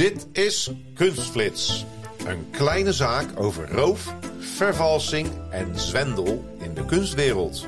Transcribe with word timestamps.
Dit 0.00 0.26
is 0.32 0.70
Kunstflits. 0.94 1.84
Een 2.26 2.50
kleine 2.50 2.92
zaak 2.92 3.26
over 3.40 3.72
roof, 3.72 4.14
vervalsing 4.38 5.28
en 5.50 5.78
zwendel 5.78 6.44
in 6.58 6.74
de 6.74 6.84
kunstwereld. 6.84 7.66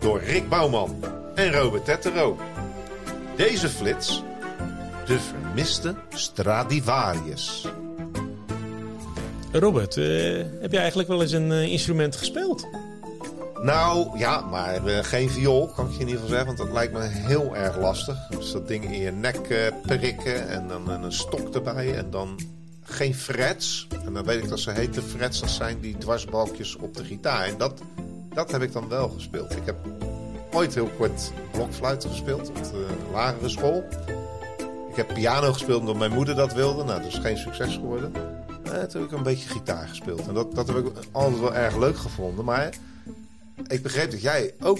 Door 0.00 0.22
Rick 0.22 0.48
Bouwman 0.48 1.04
en 1.34 1.52
Robert 1.52 1.84
Tettero. 1.84 2.38
Deze 3.36 3.68
flits, 3.68 4.22
de 5.06 5.18
vermiste 5.20 5.94
Stradivarius. 6.14 7.66
Robert, 9.52 9.96
eh, 9.96 10.04
heb 10.60 10.72
je 10.72 10.78
eigenlijk 10.78 11.08
wel 11.08 11.22
eens 11.22 11.32
een 11.32 11.52
eh, 11.52 11.62
instrument 11.62 12.16
gespeeld? 12.16 12.66
Nou 13.62 14.18
ja, 14.18 14.40
maar 14.40 14.86
eh, 14.86 15.04
geen 15.04 15.30
viool, 15.30 15.66
kan 15.66 15.86
ik 15.86 15.92
je 15.92 16.00
in 16.00 16.06
ieder 16.06 16.22
geval 16.22 16.28
zeggen. 16.28 16.46
Want 16.46 16.58
dat 16.58 16.72
lijkt 16.72 16.92
me 16.92 17.00
heel 17.02 17.56
erg 17.56 17.78
lastig. 17.78 18.28
Dus 18.28 18.52
dat 18.52 18.68
ding 18.68 18.84
in 18.84 19.00
je 19.00 19.10
nek 19.10 19.36
eh, 19.36 19.72
prikken 19.82 20.48
en 20.48 20.68
dan 20.68 20.88
een 20.88 21.12
stok 21.12 21.54
erbij. 21.54 21.96
En 21.96 22.10
dan 22.10 22.40
geen 22.82 23.14
frets. 23.14 23.86
En 24.04 24.12
dan 24.12 24.24
weet 24.24 24.42
ik 24.42 24.48
dat 24.48 24.60
ze 24.60 24.70
heten 24.70 25.02
frets. 25.02 25.40
Dat 25.40 25.50
zijn 25.50 25.80
die 25.80 25.98
dwarsbalkjes 25.98 26.76
op 26.76 26.96
de 26.96 27.04
gitaar. 27.04 27.44
En 27.44 27.58
dat, 27.58 27.80
dat 28.34 28.50
heb 28.50 28.62
ik 28.62 28.72
dan 28.72 28.88
wel 28.88 29.08
gespeeld. 29.08 29.56
Ik 29.56 29.64
heb 29.64 29.76
ooit 30.52 30.74
heel 30.74 30.90
kort 30.98 31.32
blokfluit 31.52 32.04
gespeeld 32.04 32.48
op 32.48 32.62
de 32.62 32.86
lagere 33.12 33.48
school. 33.48 33.84
Ik 34.90 34.96
heb 34.96 35.14
piano 35.14 35.52
gespeeld 35.52 35.80
omdat 35.80 35.96
mijn 35.96 36.12
moeder 36.12 36.34
dat 36.34 36.52
wilde. 36.52 36.84
Nou, 36.84 37.02
dat 37.02 37.12
is 37.12 37.18
geen 37.18 37.38
succes 37.38 37.74
geworden. 37.74 38.12
Eh, 38.64 38.82
toen 38.82 39.02
heb 39.02 39.10
ik 39.10 39.16
een 39.16 39.22
beetje 39.22 39.48
gitaar 39.48 39.88
gespeeld. 39.88 40.28
En 40.28 40.34
dat, 40.34 40.54
dat 40.54 40.66
heb 40.66 40.76
ik 40.76 40.86
altijd 41.12 41.40
wel 41.40 41.54
erg 41.54 41.76
leuk 41.76 41.96
gevonden. 41.96 42.44
Maar 42.44 42.74
ik 43.72 43.82
begreep 43.82 44.10
dat 44.10 44.22
jij 44.22 44.54
ook 44.60 44.78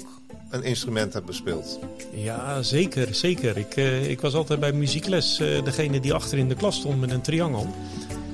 een 0.50 0.62
instrument 0.62 1.12
hebt 1.12 1.26
bespeeld. 1.26 1.78
Ja, 2.14 2.62
zeker. 2.62 3.14
zeker. 3.14 3.56
Ik, 3.56 3.76
uh, 3.76 4.10
ik 4.10 4.20
was 4.20 4.34
altijd 4.34 4.60
bij 4.60 4.72
muziekles 4.72 5.40
uh, 5.40 5.64
degene 5.64 6.00
die 6.00 6.12
achter 6.12 6.38
in 6.38 6.48
de 6.48 6.54
klas 6.54 6.76
stond 6.76 7.00
met 7.00 7.10
een 7.10 7.20
triangel. 7.20 7.66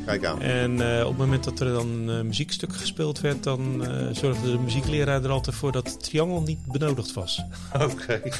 Kijk 0.06 0.25
aan. 0.25 0.42
En 0.42 0.77
uh, 0.81 1.00
op 1.00 1.09
het 1.09 1.19
moment 1.19 1.45
dat 1.45 1.61
er 1.61 1.73
dan 1.73 2.09
een 2.09 2.27
muziekstuk 2.27 2.73
gespeeld 2.73 3.20
werd, 3.20 3.42
dan 3.42 3.87
zorgde 4.12 4.50
de 4.50 4.59
muziekleraar 4.59 5.25
er 5.25 5.31
altijd 5.31 5.56
voor 5.56 5.73
dat 5.73 5.87
het 5.87 6.05
triangel 6.05 6.42
niet 6.42 6.67
benodigd 6.67 7.12
was. 7.12 7.43
Oké. 7.75 7.84
Okay. 7.84 8.33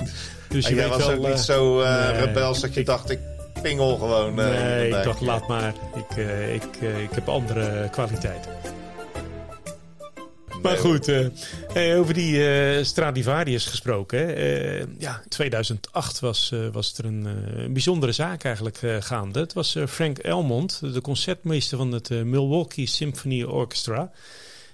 Dus 0.49 0.69
je 0.69 0.75
jij 0.75 0.89
was 0.89 1.07
wel, 1.07 1.17
ook 1.17 1.29
niet 1.29 1.39
zo 1.39 1.77
nee, 1.83 2.13
rebels 2.13 2.61
dat 2.61 2.75
je 2.75 2.81
ik, 2.81 2.87
dacht, 2.87 3.11
ik 3.11 3.19
pingel 3.63 3.97
gewoon. 3.97 4.35
nee, 4.35 4.87
ik 4.87 5.03
dacht, 5.05 5.21
laat 5.21 5.49
maar. 5.49 5.75
Ik, 5.95 6.17
ik, 6.55 6.81
ik 6.81 7.11
heb 7.11 7.29
andere 7.29 7.89
kwaliteiten. 7.91 8.58
Maar 10.63 10.77
goed, 10.77 11.09
uh, 11.09 11.99
over 11.99 12.15
die 12.15 12.37
uh, 12.37 12.85
Stradivarius 12.85 13.67
gesproken. 13.67 14.39
Uh, 14.39 14.83
ja, 14.99 15.23
2008 15.29 16.21
was, 16.21 16.53
was 16.73 16.99
er 16.99 17.05
een, 17.05 17.25
een, 17.25 17.73
bijzondere 17.73 18.13
zaak 18.13 18.45
eigenlijk 18.45 18.79
gaande. 19.01 19.41
Het 19.41 19.53
was 19.53 19.77
Frank 19.87 20.19
Elmond, 20.19 20.81
de 20.93 21.01
concertmeester 21.01 21.77
van 21.77 21.93
het 21.93 22.11
Milwaukee 22.11 22.87
Symphony 22.87 23.43
Orchestra. 23.43 24.11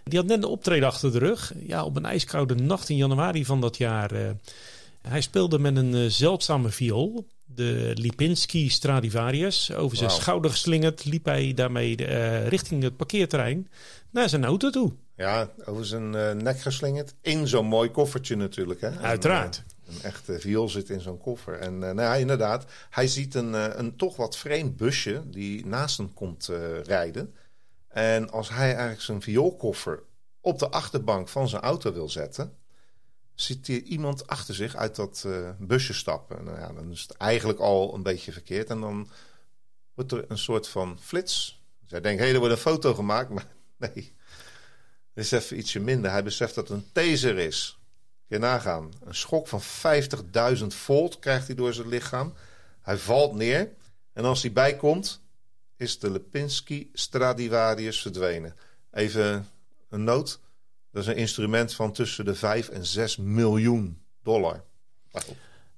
Die 0.05 0.19
had 0.19 0.29
net 0.29 0.37
een 0.37 0.45
optreden 0.45 0.89
achter 0.89 1.13
de 1.13 1.19
rug. 1.19 1.53
Ja, 1.67 1.85
op 1.85 1.97
een 1.97 2.05
ijskoude 2.05 2.55
nacht 2.55 2.89
in 2.89 2.97
januari 2.97 3.45
van 3.45 3.61
dat 3.61 3.77
jaar. 3.77 4.11
hij 5.03 5.21
speelde 5.21 5.59
met 5.59 5.77
een 5.77 6.11
zeldzame 6.11 6.69
viool 6.69 7.27
de 7.45 7.91
Lipinski 7.95 8.69
Stradivarius. 8.69 9.73
Over 9.73 9.97
zijn 9.97 10.11
schouder 10.11 10.51
geslingerd 10.51 11.05
liep 11.05 11.25
hij 11.25 11.53
daarmee 11.55 11.97
richting 12.49 12.83
het 12.83 12.97
parkeerterrein 12.97 13.69
naar 14.11 14.29
zijn 14.29 14.45
auto 14.45 14.71
toe. 14.71 14.93
Ja, 15.17 15.51
over 15.65 15.87
zijn 15.87 16.15
uh, 16.15 16.31
nek 16.33 16.61
geslingerd. 16.61 17.15
In 17.21 17.49
zo'n 17.49 17.67
mooi 17.67 17.91
koffertje 17.91 18.37
natuurlijk. 18.37 18.81
Hè? 18.81 18.91
Uiteraard. 18.91 19.63
Een, 19.87 19.95
een 19.95 20.03
echte 20.03 20.41
viool 20.41 20.69
zit 20.69 20.91
in 20.91 21.01
zo'n 21.01 21.19
koffer. 21.19 21.59
En 21.59 21.73
uh, 21.73 21.81
nou 21.81 22.01
ja, 22.01 22.15
inderdaad, 22.15 22.65
hij 22.91 23.09
ziet 23.09 23.35
een, 23.35 23.79
een 23.79 23.97
toch 23.97 24.17
wat 24.17 24.37
vreemd 24.37 24.77
busje 24.77 25.23
die 25.31 25.67
naast 25.67 25.97
hem 25.97 26.15
komt 26.15 26.51
rijden. 26.83 27.35
En 27.89 28.31
als 28.31 28.49
hij 28.49 28.69
eigenlijk 28.69 29.01
zijn 29.01 29.23
vioolkoffer 29.23 30.03
op 30.41 30.59
de 30.59 30.69
achterbank 30.69 31.29
van 31.29 31.49
zijn 31.49 31.63
auto 31.63 31.93
wil 31.93 32.09
zetten... 32.09 32.57
ziet 33.35 33.67
hij 33.67 33.81
iemand 33.81 34.27
achter 34.27 34.55
zich 34.55 34.77
uit 34.77 34.97
dat 34.97 35.27
busje 35.59 35.95
stappen. 35.95 36.45
Nou 36.45 36.59
ja, 36.59 36.73
dan 36.73 36.91
is 36.91 37.03
het 37.03 37.17
eigenlijk 37.17 37.59
al 37.59 37.95
een 37.95 38.03
beetje 38.03 38.33
verkeerd. 38.33 38.71
En 38.71 38.81
dan 38.81 39.09
wordt 39.95 40.13
er 40.13 40.25
een 40.29 40.39
soort 40.39 40.69
van 40.69 40.99
flits. 41.01 41.63
Zij 41.87 42.01
denkt, 42.01 42.19
hé, 42.19 42.25
hey, 42.25 42.35
er 42.35 42.41
wordt 42.41 42.55
een 42.55 42.61
foto 42.61 42.95
gemaakt, 42.95 43.31
maar 43.31 43.47
nee... 43.77 44.15
Is 45.15 45.31
even 45.31 45.59
ietsje 45.59 45.81
minder. 45.81 46.11
Hij 46.11 46.25
beseft 46.25 46.55
dat 46.55 46.69
het 46.69 46.77
een 46.77 46.87
taser 46.93 47.39
is. 47.39 47.79
Kun 48.29 48.37
je 48.37 48.43
nagaan. 48.45 48.93
Een 49.05 49.15
schok 49.15 49.49
van 49.49 49.63
50.000 50.59 50.67
volt 50.67 51.19
krijgt 51.19 51.47
hij 51.47 51.57
door 51.57 51.75
zijn 51.75 51.89
lichaam. 51.89 52.35
Hij 52.83 52.97
valt 52.97 53.35
neer. 53.35 53.69
En 54.13 54.25
als 54.25 54.43
hij 54.43 54.53
bijkomt, 54.53 55.21
is 55.77 55.99
de 55.99 56.11
Lipinski 56.11 56.91
Stradivarius 56.93 58.01
verdwenen. 58.01 58.57
Even 58.93 59.49
een 59.89 60.05
noot. 60.05 60.41
Dat 60.91 61.03
is 61.03 61.09
een 61.09 61.17
instrument 61.17 61.75
van 61.75 61.93
tussen 61.93 62.25
de 62.25 62.35
5 62.35 62.69
en 62.69 62.87
6 62.87 63.17
miljoen 63.17 63.99
dollar. 64.23 64.65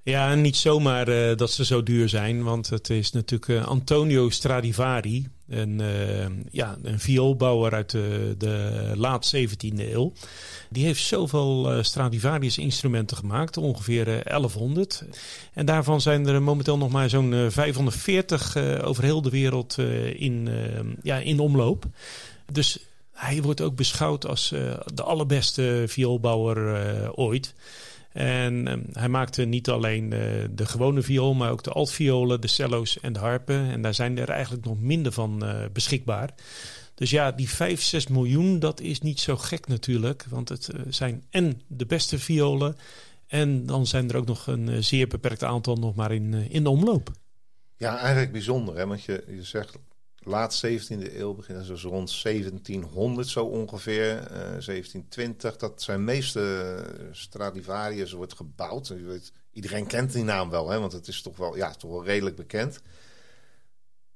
Ja, 0.03 0.34
niet 0.34 0.56
zomaar 0.56 1.08
uh, 1.08 1.36
dat 1.36 1.50
ze 1.50 1.64
zo 1.64 1.82
duur 1.82 2.08
zijn, 2.08 2.42
want 2.42 2.68
het 2.68 2.91
is 2.91 3.12
natuurlijk 3.12 3.50
uh, 3.50 3.66
Antonio 3.66 4.30
Stradivari, 4.30 5.28
een, 5.48 5.78
uh, 5.78 6.26
ja, 6.50 6.76
een 6.82 7.00
vioolbouwer 7.00 7.72
uit 7.72 7.90
de, 7.90 8.34
de 8.38 8.92
laat 8.94 9.36
17e 9.36 9.78
eeuw. 9.78 10.12
Die 10.70 10.84
heeft 10.84 11.02
zoveel 11.02 11.84
Stradivarius 11.84 12.58
instrumenten 12.58 13.16
gemaakt, 13.16 13.56
ongeveer 13.56 14.04
1100. 14.04 15.04
En 15.52 15.66
daarvan 15.66 16.00
zijn 16.00 16.26
er 16.26 16.42
momenteel 16.42 16.78
nog 16.78 16.90
maar 16.90 17.08
zo'n 17.08 17.50
540 17.50 18.56
over 18.82 19.02
heel 19.02 19.22
de 19.22 19.30
wereld 19.30 19.78
in, 20.14 20.48
ja, 21.02 21.16
in 21.16 21.38
omloop. 21.40 21.84
Dus 22.52 22.78
hij 23.12 23.42
wordt 23.42 23.60
ook 23.60 23.76
beschouwd 23.76 24.26
als 24.26 24.48
de 24.94 25.02
allerbeste 25.02 25.84
vioolbouwer 25.86 27.12
ooit. 27.14 27.54
En 28.16 28.66
um, 28.72 28.84
hij 28.93 29.09
maakte 29.09 29.44
niet 29.44 29.69
alleen 29.69 30.09
de 30.50 30.66
gewone 30.66 31.03
viool, 31.03 31.34
maar 31.34 31.50
ook 31.50 31.62
de 31.62 31.71
altviolen, 31.71 32.41
de 32.41 32.47
cello's 32.47 33.00
en 33.00 33.12
de 33.12 33.19
harpen. 33.19 33.71
En 33.71 33.82
daar 33.82 33.94
zijn 33.94 34.19
er 34.19 34.28
eigenlijk 34.28 34.65
nog 34.65 34.81
minder 34.81 35.12
van 35.12 35.44
uh, 35.44 35.65
beschikbaar. 35.72 36.34
Dus 36.94 37.10
ja, 37.10 37.32
die 37.32 37.49
5, 37.49 37.82
6 37.82 38.06
miljoen, 38.06 38.59
dat 38.59 38.81
is 38.81 39.00
niet 39.00 39.21
zo 39.21 39.37
gek 39.37 39.66
natuurlijk. 39.66 40.25
Want 40.28 40.49
het 40.49 40.69
uh, 40.75 40.81
zijn 40.88 41.25
en 41.31 41.60
de 41.66 41.87
beste 41.87 42.19
violen. 42.19 42.77
En 43.27 43.66
dan 43.66 43.87
zijn 43.87 44.10
er 44.10 44.16
ook 44.16 44.27
nog 44.27 44.47
een 44.47 44.84
zeer 44.84 45.06
beperkt 45.06 45.44
aantal 45.44 45.77
nog 45.77 45.94
maar 45.94 46.12
in, 46.12 46.34
in 46.34 46.62
de 46.62 46.71
omloop. 46.71 47.10
Ja, 47.77 47.98
eigenlijk 47.98 48.33
bijzonder. 48.33 48.77
Hè? 48.77 48.87
Want 48.87 49.04
je, 49.04 49.25
je 49.28 49.43
zegt 49.43 49.78
laat 50.26 50.66
17e 50.66 51.14
eeuw 51.14 51.34
beginnen, 51.34 51.66
dus 51.66 51.82
rond 51.82 52.22
1700 52.22 53.28
zo 53.28 53.44
ongeveer, 53.44 54.10
uh, 54.10 54.16
eh, 54.16 54.31
1720. 54.31 55.56
Dat 55.56 55.82
zijn 55.82 56.04
meeste 56.04 56.76
Stradivarius 57.12 58.12
wordt 58.12 58.34
gebouwd. 58.34 58.95
Iedereen 59.53 59.86
kent 59.86 60.12
die 60.12 60.24
naam 60.24 60.50
wel, 60.50 60.68
hè, 60.68 60.80
want 60.80 60.92
het 60.92 61.09
is 61.09 61.22
toch 61.22 61.36
wel, 61.36 61.56
ja, 61.56 61.71
toch 61.71 61.91
wel 61.91 62.04
redelijk 62.04 62.36
bekend. 62.36 62.80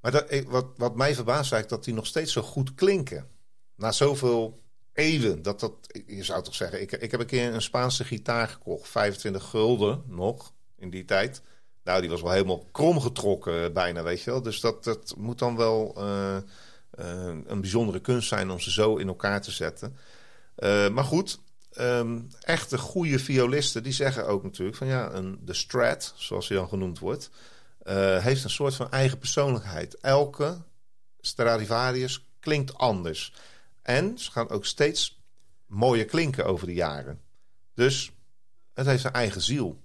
Maar 0.00 0.10
dat, 0.10 0.44
wat, 0.46 0.66
wat 0.76 0.96
mij 0.96 1.14
verbaast 1.14 1.52
eigenlijk 1.52 1.68
dat 1.68 1.84
die 1.84 1.94
nog 1.94 2.06
steeds 2.06 2.32
zo 2.32 2.42
goed 2.42 2.74
klinken. 2.74 3.28
Na 3.74 3.92
zoveel 3.92 4.62
eeuwen, 4.92 5.42
dat 5.42 5.60
dat, 5.60 5.74
je 6.06 6.24
zou 6.24 6.42
toch 6.42 6.54
zeggen, 6.54 6.80
ik, 6.80 6.92
ik 6.92 7.10
heb 7.10 7.20
een 7.20 7.26
keer 7.26 7.54
een 7.54 7.62
Spaanse 7.62 8.04
gitaar 8.04 8.48
gekocht, 8.48 8.88
25 8.88 9.44
gulden 9.44 10.02
nog 10.06 10.52
in 10.76 10.90
die 10.90 11.04
tijd. 11.04 11.42
Nou, 11.90 12.02
die 12.02 12.10
was 12.10 12.22
wel 12.22 12.32
helemaal 12.32 12.68
kromgetrokken 12.72 13.64
eh, 13.64 13.72
bijna, 13.72 14.02
weet 14.02 14.22
je 14.22 14.30
wel. 14.30 14.42
Dus 14.42 14.60
dat, 14.60 14.84
dat 14.84 15.14
moet 15.16 15.38
dan 15.38 15.56
wel 15.56 15.94
uh, 15.98 16.36
uh, 16.98 17.34
een 17.46 17.60
bijzondere 17.60 18.00
kunst 18.00 18.28
zijn 18.28 18.50
om 18.50 18.60
ze 18.60 18.70
zo 18.70 18.96
in 18.96 19.08
elkaar 19.08 19.42
te 19.42 19.50
zetten. 19.50 19.96
Maar 20.92 21.04
goed, 21.04 21.40
um, 21.78 22.28
echte 22.40 22.78
goede 22.78 23.18
violisten 23.18 23.82
die 23.82 23.92
zeggen 23.92 24.26
ook 24.26 24.42
natuurlijk 24.42 24.76
van 24.76 24.86
ja, 24.86 25.12
een, 25.12 25.38
de 25.44 25.54
strat, 25.54 26.14
zoals 26.16 26.48
hij 26.48 26.56
dan 26.56 26.68
genoemd 26.68 26.98
wordt, 26.98 27.30
heeft 28.18 28.44
een 28.44 28.50
soort 28.50 28.74
van 28.74 28.90
eigen 28.90 29.18
persoonlijkheid. 29.18 29.94
Elke 30.00 30.56
Stradivarius 31.20 32.26
klinkt 32.40 32.74
anders. 32.74 33.34
En 33.82 34.18
ze 34.18 34.30
gaan 34.30 34.48
ook 34.48 34.64
steeds 34.64 35.22
mooier 35.66 36.04
klinken 36.04 36.44
over 36.44 36.66
de 36.66 36.74
jaren. 36.74 37.20
Dus 37.74 38.10
Het 38.74 38.86
heeft 38.86 39.02
zijn 39.02 39.14
eigen 39.14 39.40
ziel. 39.40 39.79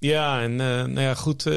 Ja, 0.00 0.42
en 0.42 0.50
uh, 0.50 0.58
nou 0.58 1.00
ja, 1.00 1.14
goed, 1.14 1.46
uh, 1.46 1.54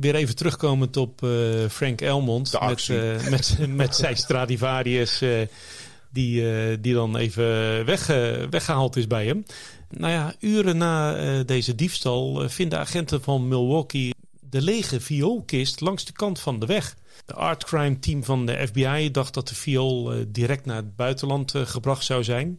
weer 0.00 0.14
even 0.14 0.36
terugkomend 0.36 0.96
op 0.96 1.22
uh, 1.22 1.68
Frank 1.70 2.00
Elmond 2.00 2.60
met, 2.60 2.88
met, 3.30 3.58
met 3.68 3.96
zijn 3.96 4.16
Stradivarius 4.16 5.22
die, 6.10 6.42
die 6.80 6.94
dan 6.94 7.16
even 7.16 7.44
weg, 7.84 8.06
weggehaald 8.50 8.96
is 8.96 9.06
bij 9.06 9.26
hem. 9.26 9.44
Nou 9.90 10.12
ja, 10.12 10.34
uren 10.40 10.76
na 10.76 11.42
deze 11.42 11.74
diefstal 11.74 12.48
vinden 12.48 12.78
agenten 12.78 13.22
van 13.22 13.48
Milwaukee 13.48 14.12
de 14.50 14.62
lege 14.62 15.00
vioolkist 15.00 15.80
langs 15.80 16.04
de 16.04 16.12
kant 16.12 16.40
van 16.40 16.58
de 16.58 16.66
weg. 16.66 16.96
De 17.26 17.34
art 17.34 17.64
crime 17.64 17.98
team 17.98 18.24
van 18.24 18.46
de 18.46 18.66
FBI 18.66 19.10
dacht 19.10 19.34
dat 19.34 19.48
de 19.48 19.54
viool 19.54 20.12
direct 20.28 20.64
naar 20.64 20.76
het 20.76 20.96
buitenland 20.96 21.52
gebracht 21.56 22.04
zou 22.04 22.24
zijn. 22.24 22.58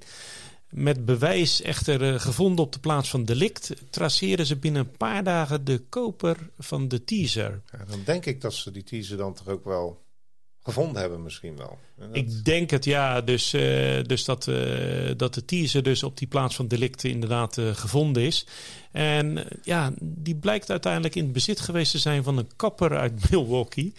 Met 0.69 1.05
bewijs 1.05 1.61
echter 1.61 2.13
eh, 2.13 2.19
gevonden 2.19 2.65
op 2.65 2.73
de 2.73 2.79
plaats 2.79 3.09
van 3.09 3.25
delict, 3.25 3.73
traceren 3.89 4.45
ze 4.45 4.55
binnen 4.55 4.81
een 4.81 4.97
paar 4.97 5.23
dagen 5.23 5.65
de 5.65 5.77
koper 5.89 6.49
van 6.57 6.87
de 6.87 7.03
teaser. 7.03 7.61
Ja, 7.71 7.85
dan 7.89 8.01
denk 8.05 8.25
ik 8.25 8.41
dat 8.41 8.53
ze 8.53 8.71
die 8.71 8.83
teaser 8.83 9.17
dan 9.17 9.33
toch 9.33 9.47
ook 9.47 9.65
wel 9.65 10.03
gevonden 10.65 11.01
hebben 11.01 11.23
misschien 11.23 11.57
wel. 11.57 11.77
Ik 12.11 12.45
denk 12.45 12.69
het 12.69 12.85
ja, 12.85 13.21
dus, 13.21 13.53
uh, 13.53 14.03
dus 14.03 14.25
dat, 14.25 14.47
uh, 14.47 15.11
dat 15.17 15.33
de 15.33 15.45
teaser 15.45 15.83
dus 15.83 16.03
op 16.03 16.17
die 16.17 16.27
plaats 16.27 16.55
van 16.55 16.67
delict 16.67 17.03
inderdaad 17.03 17.57
uh, 17.57 17.75
gevonden 17.75 18.23
is. 18.23 18.45
En 18.91 19.47
ja, 19.63 19.93
die 20.01 20.35
blijkt 20.35 20.69
uiteindelijk 20.69 21.15
in 21.15 21.23
het 21.23 21.33
bezit 21.33 21.59
geweest 21.59 21.91
te 21.91 21.97
zijn 21.97 22.23
van 22.23 22.37
een 22.37 22.49
kapper 22.55 22.97
uit 22.97 23.13
Milwaukee. 23.29 23.93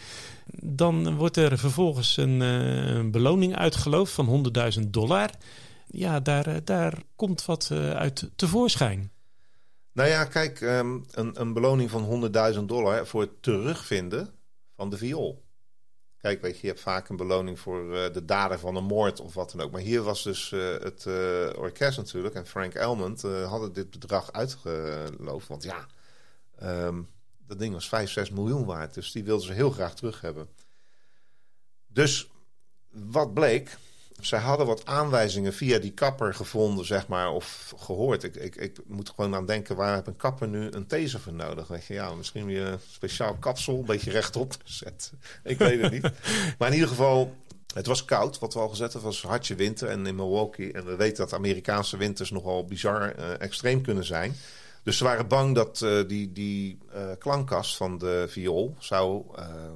Dan 0.60 1.14
wordt 1.14 1.36
er 1.36 1.58
vervolgens 1.58 2.16
een, 2.16 2.40
een 2.40 3.10
beloning 3.10 3.56
uitgeloofd 3.56 4.12
van 4.12 4.52
100.000 4.78 4.88
dollar 4.88 5.30
ja, 5.86 6.20
daar, 6.20 6.46
eh, 6.46 6.56
daar 6.64 7.02
komt 7.16 7.44
wat 7.44 7.68
eh, 7.72 7.90
uit 7.90 8.30
tevoorschijn. 8.36 9.10
Nou 9.92 10.08
ja, 10.08 10.24
kijk, 10.24 10.60
ehm, 10.60 10.98
een, 11.10 11.40
een 11.40 11.52
beloning 11.52 11.90
van 11.90 12.04
100.000 12.54 12.68
dollar 12.68 13.06
voor 13.06 13.20
het 13.20 13.42
terugvinden 13.42 14.30
van 14.74 14.90
de 14.90 14.96
viool. 14.96 15.44
Kijk, 16.18 16.40
weet 16.40 16.54
je, 16.54 16.60
je 16.60 16.68
hebt 16.68 16.80
vaak 16.80 17.08
een 17.08 17.16
beloning 17.16 17.60
voor 17.60 17.84
uh, 17.84 18.12
de 18.12 18.24
dader 18.24 18.58
van 18.58 18.76
een 18.76 18.84
moord 18.84 19.20
of 19.20 19.34
wat 19.34 19.50
dan 19.50 19.60
ook. 19.60 19.70
Maar 19.72 19.80
hier 19.80 20.02
was 20.02 20.22
dus 20.22 20.50
het 20.80 21.06
orkest 21.56 21.96
natuurlijk 21.96 22.34
en 22.34 22.46
Frank 22.46 22.74
Elmond 22.74 23.22
hadden 23.22 23.72
dit 23.72 23.90
bedrag 23.90 24.32
uitgeloofd. 24.32 25.48
Want 25.48 25.62
ja, 25.62 25.86
um, 26.62 27.08
dat 27.46 27.58
ding 27.58 27.72
was 27.72 27.88
5, 27.88 28.10
6 28.10 28.30
miljoen 28.30 28.64
waard. 28.64 28.94
Dus 28.94 29.12
die 29.12 29.24
wilden 29.24 29.46
ze 29.46 29.52
heel 29.52 29.70
graag 29.70 29.94
terug 29.94 30.20
hebben. 30.20 30.48
Dus 31.86 32.30
wat 32.90 33.34
bleek? 33.34 33.78
Zij 34.20 34.38
hadden 34.38 34.66
wat 34.66 34.86
aanwijzingen 34.86 35.54
via 35.54 35.78
die 35.78 35.92
kapper 35.92 36.34
gevonden, 36.34 36.86
zeg 36.86 37.08
maar, 37.08 37.30
of 37.30 37.74
gehoord. 37.76 38.22
Ik, 38.22 38.36
ik, 38.36 38.56
ik 38.56 38.78
moet 38.86 39.08
gewoon 39.08 39.34
aan 39.34 39.46
denken, 39.46 39.76
waar 39.76 39.94
heb 39.94 40.06
een 40.06 40.16
kapper 40.16 40.48
nu 40.48 40.68
een 40.70 40.86
taser 40.86 41.20
voor 41.20 41.32
nodig? 41.32 41.68
Weet 41.68 41.86
je, 41.86 41.94
ja, 41.94 42.14
misschien 42.14 42.46
weer 42.46 42.66
een 42.66 42.78
speciaal 42.90 43.34
kapsel, 43.34 43.78
een 43.78 43.84
beetje 43.84 44.10
rechtop 44.10 44.54
gezet. 44.64 45.12
ik 45.44 45.58
weet 45.58 45.82
het 45.82 45.92
niet. 45.92 46.10
Maar 46.58 46.68
in 46.68 46.74
ieder 46.74 46.88
geval, 46.88 47.34
het 47.74 47.86
was 47.86 48.04
koud, 48.04 48.38
wat 48.38 48.54
we 48.54 48.60
al 48.60 48.68
gezet 48.68 48.92
hebben. 48.92 49.10
Was 49.10 49.22
hartje 49.22 49.54
winter 49.54 49.88
en 49.88 50.06
in 50.06 50.14
Milwaukee. 50.14 50.72
En 50.72 50.84
we 50.84 50.96
weten 50.96 51.16
dat 51.16 51.34
Amerikaanse 51.34 51.96
winters 51.96 52.30
nogal 52.30 52.64
bizar 52.64 53.18
uh, 53.18 53.40
extreem 53.40 53.82
kunnen 53.82 54.04
zijn. 54.04 54.34
Dus 54.82 54.96
ze 54.96 55.04
waren 55.04 55.28
bang 55.28 55.54
dat 55.54 55.80
uh, 55.80 56.08
die, 56.08 56.32
die 56.32 56.78
uh, 56.94 57.10
klankkast 57.18 57.76
van 57.76 57.98
de 57.98 58.26
viool 58.28 58.76
zou, 58.78 59.24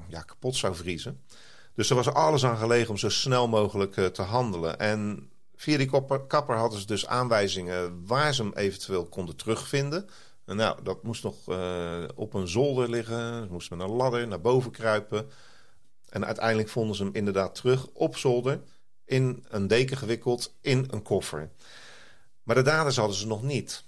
ja, 0.09 0.21
kapot 0.21 0.57
zou 0.57 0.75
vriezen. 0.75 1.21
Dus 1.75 1.91
er 1.91 1.97
was 1.97 2.09
alles 2.09 2.45
aan 2.45 2.57
gelegen 2.57 2.91
om 2.91 2.97
zo 2.97 3.09
snel 3.09 3.49
mogelijk 3.49 3.97
uh, 3.97 4.07
te 4.07 4.23
handelen. 4.23 4.79
En 4.79 5.31
via 5.57 5.77
die 5.77 5.91
kapper, 6.27 6.57
hadden 6.57 6.81
ze 6.81 6.87
dus 6.87 7.07
aanwijzingen 7.07 8.07
waar 8.07 8.35
ze 8.35 8.43
hem 8.43 8.53
eventueel 8.55 9.07
konden 9.07 9.37
terugvinden. 9.37 10.09
En 10.45 10.57
nou, 10.57 10.83
dat 10.83 11.03
moest 11.03 11.23
nog 11.23 11.49
uh, 11.49 12.05
op 12.15 12.35
een 12.35 12.49
zolder 12.49 12.91
liggen. 12.91 13.43
Ze 13.43 13.53
moesten 13.53 13.77
met 13.77 13.89
een 13.89 13.95
ladder 13.95 14.29
naar 14.29 14.41
boven 14.41 14.71
kruipen. 14.71 15.31
En 16.09 16.27
uiteindelijk 16.27 16.69
vonden 16.69 16.97
ze 16.97 17.03
hem 17.03 17.15
inderdaad 17.15 17.55
terug 17.55 17.87
op 17.87 18.17
zolder. 18.17 18.61
In 19.05 19.45
een 19.49 19.67
deken 19.67 19.97
gewikkeld 19.97 20.55
in 20.61 20.87
een 20.91 21.03
koffer. 21.03 21.51
Maar 22.43 22.55
de 22.55 22.63
daders 22.63 22.97
hadden 22.97 23.17
ze 23.17 23.27
nog 23.27 23.43
niet. 23.43 23.85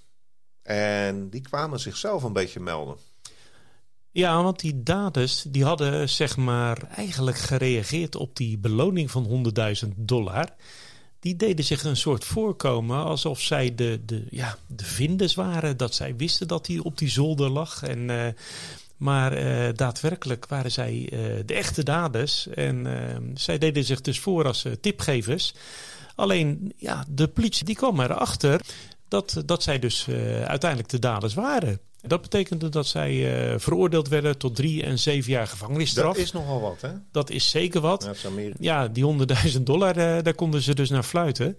En 0.63 1.29
die 1.31 1.41
kwamen 1.41 1.81
zichzelf 1.81 2.23
een 2.23 2.33
beetje 2.33 2.61
melden. 2.61 2.97
Ja, 4.13 4.43
want 4.43 4.61
die 4.61 4.83
daders 4.83 5.45
die 5.49 5.65
hadden 5.65 6.09
zeg 6.09 6.37
maar 6.37 6.83
eigenlijk 6.97 7.37
gereageerd 7.39 8.17
op 8.17 8.37
die 8.37 8.59
beloning 8.59 9.11
van 9.11 9.45
100.000 9.85 9.89
dollar. 9.97 10.49
Die 11.21 11.37
deden 11.37 11.65
zich 11.65 11.85
een 11.85 11.97
soort 11.97 12.25
voorkomen 12.25 13.05
alsof 13.05 13.41
zij 13.41 13.75
de, 13.75 14.01
de, 14.07 14.27
ja, 14.31 14.57
de 14.67 14.85
vinders 14.85 15.35
waren. 15.35 15.77
Dat 15.77 15.95
zij 15.95 16.17
wisten 16.17 16.49
dat 16.49 16.67
hij 16.67 16.79
op 16.79 16.99
die 16.99 17.11
zolder 17.11 17.51
lag. 17.51 17.83
En, 17.83 17.99
uh, 17.99 18.27
maar 18.97 19.39
uh, 19.39 19.69
daadwerkelijk 19.75 20.47
waren 20.47 20.73
zij 20.73 21.09
uh, 21.13 21.43
de 21.47 21.55
echte 21.55 21.83
daders. 21.83 22.47
En 22.47 22.87
zij 23.35 23.59
deden 23.59 23.85
zich 23.85 24.01
dus 24.01 24.21
voor 24.21 24.47
als 24.47 24.67
tipgevers. 24.81 25.55
Alleen 26.15 26.73
ja, 26.77 27.05
de 27.09 27.29
politie 27.29 27.65
die 27.65 27.75
kwam 27.75 28.01
erachter 28.01 28.61
dat, 29.09 29.43
dat 29.47 29.63
zij 29.63 29.79
dus 29.79 30.09
uiteindelijk 30.45 30.89
de 30.89 30.99
daders 30.99 31.35
waren. 31.35 31.81
Dat 32.07 32.23
betekende 32.23 32.69
dat 32.69 32.87
zij 32.87 33.51
uh, 33.53 33.59
veroordeeld 33.59 34.09
werden 34.09 34.39
tot 34.39 34.57
drie 34.57 34.83
en 34.83 34.99
zeven 34.99 35.33
jaar 35.33 35.47
gevangenisstraf. 35.47 36.15
Dat 36.15 36.25
is 36.25 36.33
nogal 36.33 36.61
wat, 36.61 36.81
hè? 36.81 36.91
Dat 37.13 37.31
is 37.31 37.51
zeker 37.51 37.81
wat. 37.81 38.11
Ja, 38.61 38.89
die 38.89 39.05
honderdduizend 39.05 39.67
dollar, 39.67 39.97
uh, 39.97 40.23
daar 40.23 40.35
konden 40.35 40.63
ze 40.63 40.75
dus 40.75 40.91
naar 40.91 41.03
fluiten. 41.03 41.59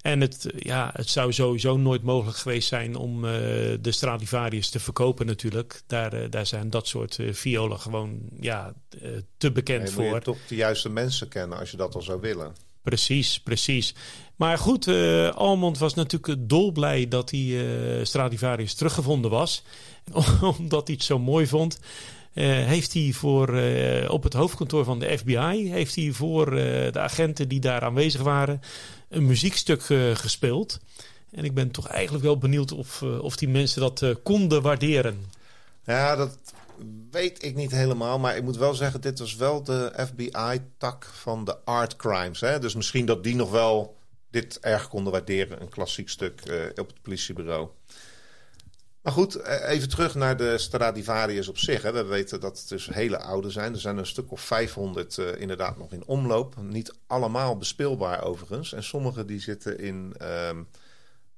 En 0.00 0.20
het, 0.20 0.46
ja, 0.56 0.90
het 0.92 1.08
zou 1.08 1.32
sowieso 1.32 1.76
nooit 1.76 2.02
mogelijk 2.02 2.38
geweest 2.38 2.68
zijn 2.68 2.96
om 2.96 3.24
uh, 3.24 3.30
de 3.80 3.92
Stradivarius 3.92 4.70
te 4.70 4.80
verkopen 4.80 5.26
natuurlijk. 5.26 5.82
Daar, 5.86 6.30
daar 6.30 6.46
zijn 6.46 6.70
dat 6.70 6.86
soort 6.86 7.18
violen 7.30 7.80
gewoon 7.80 8.20
ja, 8.40 8.74
te 9.36 9.52
bekend 9.52 9.82
nee, 9.82 9.92
voor. 9.92 10.04
Je 10.04 10.10
moet 10.10 10.24
toch 10.24 10.38
de 10.48 10.54
juiste 10.54 10.88
mensen 10.88 11.28
kennen 11.28 11.58
als 11.58 11.70
je 11.70 11.76
dat 11.76 11.94
al 11.94 12.02
zou 12.02 12.20
willen. 12.20 12.52
Precies, 12.88 13.40
precies. 13.40 13.94
Maar 14.36 14.58
goed, 14.58 14.86
uh, 14.86 15.30
Almond 15.30 15.78
was 15.78 15.94
natuurlijk 15.94 16.48
dolblij 16.48 17.08
dat 17.08 17.28
die 17.28 17.54
uh, 17.54 18.04
Stradivarius 18.04 18.74
teruggevonden 18.74 19.30
was. 19.30 19.62
Omdat 20.58 20.86
hij 20.86 20.96
het 20.96 21.04
zo 21.04 21.18
mooi 21.18 21.46
vond. 21.46 21.80
Uh, 22.34 22.44
heeft 22.44 22.92
hij 22.92 23.12
voor, 23.12 23.60
op 24.08 24.22
het 24.22 24.32
hoofdkantoor 24.32 24.84
van 24.84 24.98
de 24.98 25.18
FBI, 25.18 25.70
heeft 25.70 25.94
hij 25.94 26.12
voor 26.12 26.50
de 26.50 26.98
agenten 26.98 27.48
die 27.48 27.60
daar 27.60 27.82
aanwezig 27.82 28.20
waren, 28.20 28.60
een 29.08 29.26
muziekstuk 29.26 29.82
gespeeld. 30.12 30.80
En 31.30 31.44
ik 31.44 31.54
ben 31.54 31.70
toch 31.70 31.86
eigenlijk 31.86 32.24
wel 32.24 32.38
benieuwd 32.38 32.72
of, 32.72 33.02
of 33.02 33.36
die 33.36 33.48
mensen 33.48 33.80
dat 33.80 34.04
konden 34.22 34.62
waarderen. 34.62 35.24
Ja, 35.84 36.16
dat 36.16 36.38
weet 37.10 37.44
ik 37.44 37.54
niet 37.54 37.70
helemaal. 37.70 38.18
Maar 38.18 38.36
ik 38.36 38.42
moet 38.42 38.56
wel 38.56 38.74
zeggen, 38.74 39.00
dit 39.00 39.18
was 39.18 39.36
wel 39.36 39.62
de 39.62 39.92
FBI-tak 39.96 41.04
van 41.04 41.44
de 41.44 41.56
art 41.64 41.96
crimes. 41.96 42.40
Hè? 42.40 42.58
Dus 42.58 42.74
misschien 42.74 43.06
dat 43.06 43.24
die 43.24 43.34
nog 43.34 43.50
wel 43.50 43.96
dit 44.30 44.60
erg 44.60 44.88
konden 44.88 45.12
waarderen. 45.12 45.60
Een 45.60 45.68
klassiek 45.68 46.08
stuk 46.08 46.42
uh, 46.46 46.64
op 46.74 46.86
het 46.86 47.02
politiebureau. 47.02 47.68
Maar 49.02 49.12
goed, 49.12 49.34
eh, 49.34 49.70
even 49.70 49.88
terug 49.88 50.14
naar 50.14 50.36
de 50.36 50.58
Stradivarius 50.58 51.48
op 51.48 51.58
zich. 51.58 51.82
Hè. 51.82 51.92
We 51.92 52.04
weten 52.04 52.40
dat 52.40 52.58
het 52.58 52.68
dus 52.68 52.86
hele 52.86 53.18
oude 53.18 53.50
zijn. 53.50 53.72
Er 53.72 53.80
zijn 53.80 53.96
een 53.96 54.06
stuk 54.06 54.30
of 54.32 54.40
500 54.40 55.16
uh, 55.16 55.28
eh, 55.28 55.40
inderdaad 55.40 55.78
nog 55.78 55.92
in 55.92 56.06
omloop. 56.06 56.56
Niet 56.62 56.94
allemaal 57.06 57.56
bespeelbaar 57.56 58.24
overigens. 58.24 58.72
En 58.72 58.84
sommige 58.84 59.24
die 59.24 59.40
zitten 59.40 59.78
in 59.78 60.14
um, 60.22 60.68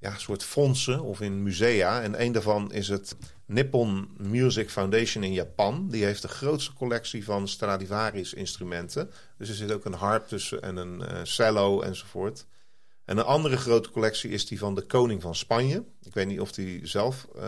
ja, 0.01 0.17
soort 0.17 0.43
fondsen 0.43 1.01
of 1.01 1.21
in 1.21 1.43
musea. 1.43 2.01
En 2.01 2.21
een 2.21 2.31
daarvan 2.31 2.71
is 2.71 2.87
het 2.87 3.15
Nippon 3.45 4.09
Music 4.17 4.69
Foundation 4.69 5.23
in 5.23 5.33
Japan. 5.33 5.87
Die 5.89 6.03
heeft 6.03 6.21
de 6.21 6.27
grootste 6.27 6.73
collectie 6.73 7.23
van 7.23 7.47
Stradivarius 7.47 8.33
instrumenten. 8.33 9.11
Dus 9.37 9.49
er 9.49 9.55
zit 9.55 9.71
ook 9.71 9.85
een 9.85 9.93
harp 9.93 10.27
tussen 10.27 10.61
en 10.61 10.77
een 10.77 10.99
uh, 10.99 11.19
cello 11.23 11.81
enzovoort. 11.81 12.45
En 13.05 13.17
een 13.17 13.23
andere 13.23 13.57
grote 13.57 13.91
collectie 13.91 14.29
is 14.29 14.45
die 14.45 14.59
van 14.59 14.75
de 14.75 14.81
koning 14.81 15.21
van 15.21 15.35
Spanje. 15.35 15.83
Ik 16.03 16.13
weet 16.13 16.27
niet 16.27 16.39
of 16.39 16.55
hij 16.55 16.79
zelf 16.83 17.27
uh, 17.35 17.43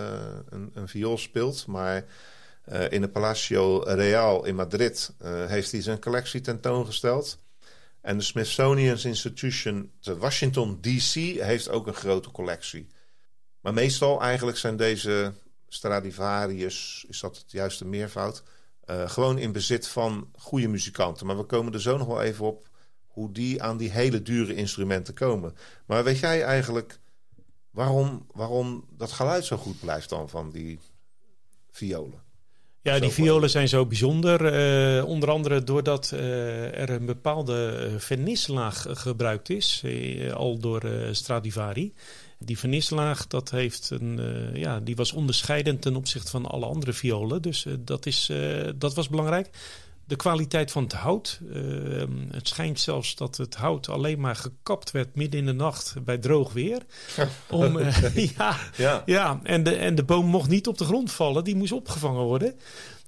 een, 0.50 0.72
een 0.74 0.88
viool 0.88 1.18
speelt, 1.18 1.68
maar 1.68 2.06
uh, 2.72 2.92
in 2.92 3.02
het 3.02 3.12
Palacio 3.12 3.78
Real 3.78 4.46
in 4.46 4.56
Madrid 4.56 5.14
heeft 5.24 5.72
hij 5.72 5.82
zijn 5.82 6.00
collectie 6.00 6.42
tentoongesteld. 6.42 7.38
En 8.04 8.18
de 8.18 8.24
Smithsonian 8.24 8.98
Institution 8.98 9.92
te 10.00 10.18
Washington 10.18 10.82
DC 10.82 11.14
heeft 11.40 11.70
ook 11.70 11.88
een 11.88 11.94
grote 11.94 12.32
collectie. 12.32 12.88
Maar 13.60 13.74
meestal 13.74 14.22
eigenlijk 14.22 14.58
zijn 14.58 14.78
deze 14.78 15.34
Stradivarius, 15.68 17.06
is 17.08 17.20
dat 17.20 17.38
het 17.38 17.52
juiste 17.52 17.86
meervoud, 17.86 18.44
uh, 18.86 19.10
gewoon 19.10 19.38
in 19.38 19.52
bezit 19.52 19.88
van 19.88 20.30
goede 20.38 20.68
muzikanten. 20.68 21.26
Maar 21.26 21.38
we 21.38 21.44
komen 21.44 21.74
er 21.74 21.82
zo 21.82 21.98
nog 21.98 22.08
wel 22.08 22.22
even 22.22 22.46
op 22.46 22.70
hoe 23.08 23.32
die 23.32 23.64
aan 23.64 23.78
die 23.78 23.92
hele 23.92 24.22
dure 24.22 24.56
instrumenten 24.56 25.14
komen. 25.14 25.56
Maar 25.86 26.04
weet 26.04 26.20
jij 26.20 26.44
eigenlijk 26.44 27.00
waarom, 27.70 28.26
waarom 28.32 28.86
dat 28.90 29.12
geluid 29.12 29.46
zo 29.46 29.58
goed 29.58 29.80
blijft 29.80 30.10
dan 30.10 30.30
van 30.30 30.50
die 30.50 30.80
violen? 31.72 32.24
Ja, 32.84 33.00
die 33.00 33.10
violen 33.10 33.50
zijn 33.50 33.68
zo 33.68 33.86
bijzonder. 33.86 34.54
Uh, 34.98 35.06
onder 35.06 35.30
andere 35.30 35.63
doordat 35.63 36.12
uh, 36.13 36.80
er 36.80 36.90
een 36.90 37.06
bepaalde 37.06 37.90
vernislaag 37.98 38.86
gebruikt 38.90 39.50
is, 39.50 39.82
uh, 39.86 40.34
al 40.34 40.58
door 40.60 40.92
Stradivari. 41.12 41.94
Die 42.40 42.60
vernislaag 42.60 43.28
dat 43.28 43.52
heeft 43.52 43.90
een, 43.90 44.20
ja, 44.54 44.80
die 44.80 44.96
was 44.96 45.13
onderscheidend 45.13 45.82
ten 45.82 45.96
opzichte 45.96 46.32
van 46.32 46.46
alle 46.46 46.66
andere 46.66 46.94
violen. 46.94 47.42
Dus 47.42 47.66
dat, 47.80 48.06
is, 48.06 48.32
dat 48.75 48.94
was 48.94 49.10
belangrijk. 49.10 49.50
De 50.13 50.20
kwaliteit 50.20 50.72
van 50.72 50.84
het 50.84 50.93
hout. 50.93 51.39
het 52.32 52.48
schijnt 52.48 52.79
zelfs 52.79 53.15
dat 53.15 53.38
het 53.38 53.55
hout 53.55 53.89
alleen 53.89 54.20
maar 54.20 54.36
gekapt 54.36 54.91
werd 54.91 55.15
midden 55.15 55.39
in 55.39 55.46
de 55.46 55.53
nacht 55.53 55.96
bij 56.05 56.17
droog 56.17 56.53
weer. 56.53 56.82
Om, 57.50 57.79
ja, 58.38 58.58
ja. 58.75 59.03
ja 59.05 59.39
en, 59.43 59.63
de, 59.63 59.75
en 59.75 59.96
de 59.96 60.03
boom 60.03 60.25
mocht 60.25 60.50
niet 60.50 60.67
op 60.67 60.77
de 60.77 60.86
grond 60.86 61.12
vallen, 61.12 61.43
die 61.43 61.55
moest 61.55 61.72
opgevangen 61.72 62.24
worden. 62.24 62.55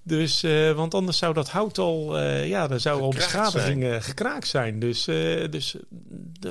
Dus, 0.03 0.43
uh, 0.43 0.71
want 0.71 0.93
anders 0.93 1.17
zou 1.17 1.33
dat 1.33 1.49
hout 1.49 1.77
al, 1.77 2.19
uh, 2.19 2.47
ja, 2.47 2.67
daar 2.67 2.79
zou 2.79 3.01
al 3.01 3.09
beschadiging 3.09 3.83
uh, 3.83 3.95
gekraakt 3.99 4.47
zijn. 4.47 4.79
Dus, 4.79 5.03
dus 5.49 5.75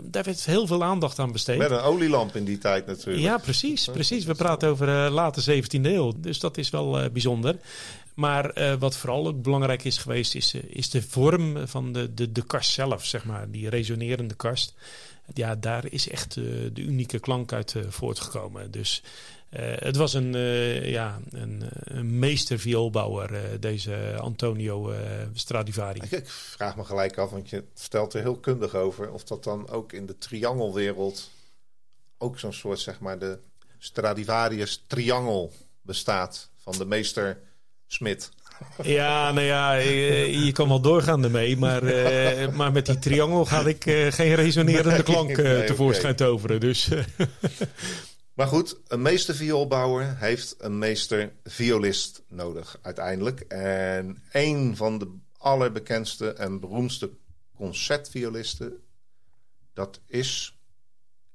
daar 0.05 0.25
werd 0.25 0.45
heel 0.45 0.67
veel 0.67 0.85
aandacht 0.85 1.19
aan 1.19 1.33
besteed. 1.33 1.59
Met 1.59 1.71
een 1.71 1.81
olielamp 1.81 2.37
in 2.37 2.45
die 2.45 2.59
tijd 2.59 2.87
natuurlijk. 2.87 3.25
Ja, 3.25 3.39
precies. 3.39 3.89
precies. 3.93 4.25
We 4.25 4.35
praten 4.35 4.69
over 4.69 5.11
late 5.11 5.63
17e 5.63 5.81
eeuw. 5.83 6.13
Dus 6.17 6.39
dat 6.39 6.57
is 6.57 6.71
wel 6.71 7.11
bijzonder. 7.11 7.57
Maar 8.15 8.79
wat 8.79 8.97
vooral 8.97 9.27
ook 9.27 9.43
belangrijk 9.43 9.85
is 9.85 9.99
geweest, 9.99 10.35
is, 10.35 10.55
is 10.55 10.91
de 10.91 11.03
vorm 11.03 11.69
van 11.69 11.93
de, 11.93 12.15
de, 12.15 12.33
de 12.33 12.47
kast 12.47 12.71
zelf, 12.71 13.05
zeg 13.05 13.25
maar. 13.25 13.51
Die 13.51 13.69
resonerende 13.69 14.35
kast. 14.35 14.75
Ja, 15.35 15.55
daar 15.55 15.87
is 15.87 16.09
echt 16.09 16.35
de 16.35 16.73
unieke 16.75 17.19
klank 17.19 17.53
uit 17.53 17.75
voortgekomen. 17.89 18.71
Dus 18.71 19.03
het 19.59 19.97
was 19.97 20.15
een, 20.15 20.33
ja, 20.89 21.21
een, 21.31 21.63
een 21.85 22.19
deze 23.61 24.17
Antonio 24.19 24.95
Stradivari. 25.33 26.01
Ik 26.11 26.31
vraag 26.31 26.77
me 26.77 26.85
gelijk 26.85 27.19
af, 27.19 27.31
want 27.31 27.51
je 27.51 27.65
stelt 27.75 28.15
er 28.15 28.21
heel 28.21 28.37
kundig 28.37 28.75
over, 28.75 29.11
of 29.11 29.25
dat 29.25 29.45
dan 29.45 29.69
ook 29.69 29.93
in 29.93 30.07
de 30.07 30.19
triangelwereld 30.19 31.31
ook 32.19 32.39
zo'n 32.39 32.53
soort, 32.53 32.81
zeg 32.81 33.01
maar, 33.01 33.19
de 33.19 33.39
Stradivarius 33.79 34.85
triangel 34.87 35.53
bestaat 35.83 36.51
van 36.57 36.79
de 36.79 36.85
meester 36.85 37.41
Smit. 37.95 38.31
Ja, 38.83 39.33
nou 39.33 39.47
ja, 39.47 39.73
je, 39.73 40.45
je 40.45 40.53
kan 40.53 40.69
wel 40.69 40.81
doorgaan 40.81 41.25
ermee, 41.25 41.57
maar, 41.57 41.83
maar 42.55 42.73
met 42.73 42.87
die 42.87 42.99
triangel 42.99 43.45
ga 43.45 43.67
ik 43.67 43.83
geen 44.09 44.35
resonerende 44.35 45.03
klank 45.03 45.35
tevoorschijn 45.67 46.17
toveren. 46.17 46.61
Dus. 46.61 46.89
Maar 48.35 48.47
goed, 48.47 48.81
een 48.89 49.03
meester 49.03 49.35
vioolbouwer 49.35 50.17
heeft 50.19 50.55
een 50.59 50.79
meester 50.79 51.33
violist 51.45 52.23
nodig 52.29 52.79
uiteindelijk. 52.83 53.41
En 53.41 54.23
een 54.33 54.77
van 54.77 54.99
de 54.99 55.15
allerbekendste 55.39 56.33
en 56.33 56.61
beroemdste 56.61 57.11
concertviolisten, 57.57 58.73
dat 59.73 60.01
is 60.07 60.59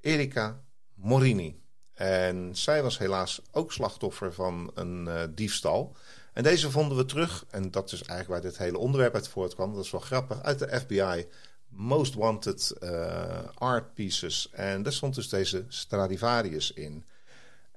Erika 0.01 0.63
Morini. 0.94 1.62
En 1.94 2.50
zij 2.51 2.84
was 2.84 2.98
helaas 2.98 3.42
ook 3.51 3.74
slachtoffer 3.74 4.34
van 4.34 4.72
een 4.74 5.32
diefstal. 5.36 5.96
En 6.39 6.46
deze 6.46 6.72
vonden 6.72 6.98
we 6.98 7.05
terug, 7.05 7.46
en 7.50 7.72
dat 7.72 7.91
is 7.91 8.03
eigenlijk 8.03 8.29
waar 8.29 8.51
dit 8.51 8.60
hele 8.60 8.77
onderwerp 8.77 9.13
uit 9.13 9.27
voortkwam. 9.27 9.74
Dat 9.74 9.86
is 9.86 9.91
wel 9.91 10.01
grappig, 10.01 10.41
uit 10.41 10.60
de 10.60 10.79
FBI 10.79 11.27
Most 11.67 12.13
Wanted 12.13 12.75
uh, 12.79 13.39
Art 13.53 13.93
Pieces. 13.93 14.50
En 14.51 14.84
daar 14.84 14.93
stond 14.93 15.15
dus 15.15 15.29
deze 15.29 15.65
Stradivarius 15.67 16.74
in. 16.74 17.05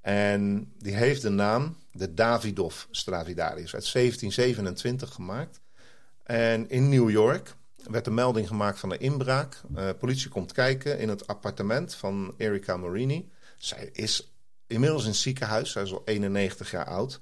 En 0.01 0.73
die 0.79 0.95
heeft 0.95 1.23
de 1.23 1.29
naam 1.29 1.77
de 1.93 2.15
Davidoff 2.15 2.89
Stradivarius 2.91 3.75
uit 3.75 3.93
1727 3.93 5.15
gemaakt. 5.15 5.61
En 6.23 6.69
in 6.71 6.89
New 6.89 7.11
York 7.11 7.55
werd 7.91 8.07
een 8.07 8.15
melding 8.15 8.49
gemaakt 8.49 8.79
van 8.79 8.93
een 8.93 9.01
inbraak. 9.01 9.61
Uh, 9.77 9.89
politie 9.99 10.29
komt 10.29 10.53
kijken 10.53 10.99
in 10.99 11.09
het 11.09 11.27
appartement 11.27 11.95
van 11.95 12.35
Erika 12.37 12.77
Morini. 12.77 13.31
Zij 13.57 13.91
is 13.93 14.33
inmiddels 14.67 15.03
in 15.03 15.09
het 15.09 15.19
ziekenhuis. 15.19 15.71
Zij 15.71 15.83
is 15.83 15.93
al 15.93 16.03
91 16.05 16.71
jaar 16.71 16.87
oud. 16.87 17.21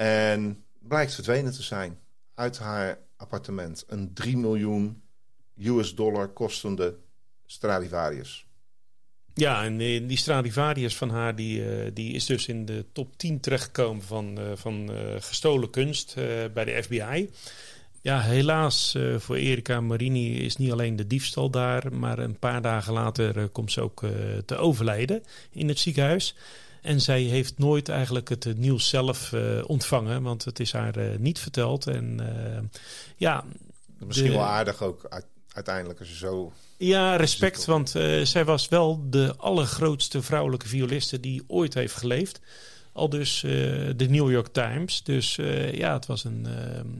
En 0.00 0.64
blijkt 0.78 1.14
verdwenen 1.14 1.52
te 1.52 1.62
zijn 1.62 1.98
uit 2.34 2.58
haar 2.58 2.98
appartement. 3.16 3.84
Een 3.86 4.12
3 4.14 4.36
miljoen 4.36 5.02
US 5.58 5.94
dollar 5.94 6.28
kostende 6.28 6.96
Stradivarius. 7.46 8.46
Ja, 9.34 9.64
en 9.64 9.76
die 10.06 10.16
Stradivarius 10.16 10.96
van 10.96 11.10
haar 11.10 11.36
die, 11.36 11.60
uh, 11.60 11.90
die 11.94 12.12
is 12.12 12.26
dus 12.26 12.46
in 12.46 12.64
de 12.64 12.84
top 12.92 13.16
10 13.16 13.40
terechtgekomen 13.40 14.02
van, 14.02 14.38
uh, 14.38 14.44
van 14.54 14.90
gestolen 15.18 15.70
kunst 15.70 16.14
bij 16.54 16.64
de 16.64 16.82
FBI. 16.82 17.30
Ja, 18.02 18.20
helaas 18.20 18.98
voor 19.16 19.36
Erika 19.36 19.80
Marini 19.80 20.38
is 20.38 20.56
niet 20.56 20.72
alleen 20.72 20.96
de 20.96 21.06
diefstal 21.06 21.50
daar, 21.50 21.92
maar 21.92 22.18
een 22.18 22.38
paar 22.38 22.62
dagen 22.62 22.92
later 22.92 23.48
komt 23.48 23.72
ze 23.72 23.80
ook 23.80 24.04
te 24.44 24.56
overlijden 24.56 25.22
in 25.50 25.68
het 25.68 25.78
ziekenhuis. 25.78 26.34
En 26.82 27.00
zij 27.00 27.22
heeft 27.22 27.58
nooit 27.58 27.88
eigenlijk 27.88 28.28
het 28.28 28.56
nieuws 28.56 28.88
zelf 28.88 29.34
ontvangen, 29.66 30.22
want 30.22 30.44
het 30.44 30.60
is 30.60 30.72
haar 30.72 31.18
niet 31.18 31.38
verteld. 31.38 31.86
En 31.86 32.20
ja. 33.16 33.44
Misschien 33.98 34.30
wel 34.30 34.44
aardig 34.44 34.82
ook 34.82 35.08
uiteindelijk 35.52 35.98
als 35.98 36.08
je 36.08 36.16
zo. 36.16 36.52
Ja, 36.76 37.16
respect, 37.16 37.64
want 37.64 37.90
zij 38.22 38.44
was 38.44 38.68
wel 38.68 39.10
de 39.10 39.34
allergrootste 39.36 40.22
vrouwelijke 40.22 40.68
violiste 40.68 41.20
die 41.20 41.42
ooit 41.46 41.74
heeft 41.74 41.94
geleefd. 41.94 42.40
Al 42.92 43.08
dus 43.08 43.40
de 43.40 44.06
New 44.08 44.30
York 44.30 44.48
Times. 44.48 45.02
Dus 45.02 45.34
ja, 45.72 45.92
het 45.92 46.06
was 46.06 46.24
een 46.24 46.46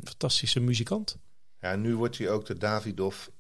fantastische 0.05 0.61
muzikant. 0.61 1.17
Ja, 1.61 1.77
nu 1.77 1.97
wordt 1.97 2.19
hij 2.19 2.31
ook 2.31 2.47
de 2.47 2.59
Davidoff 2.59 3.31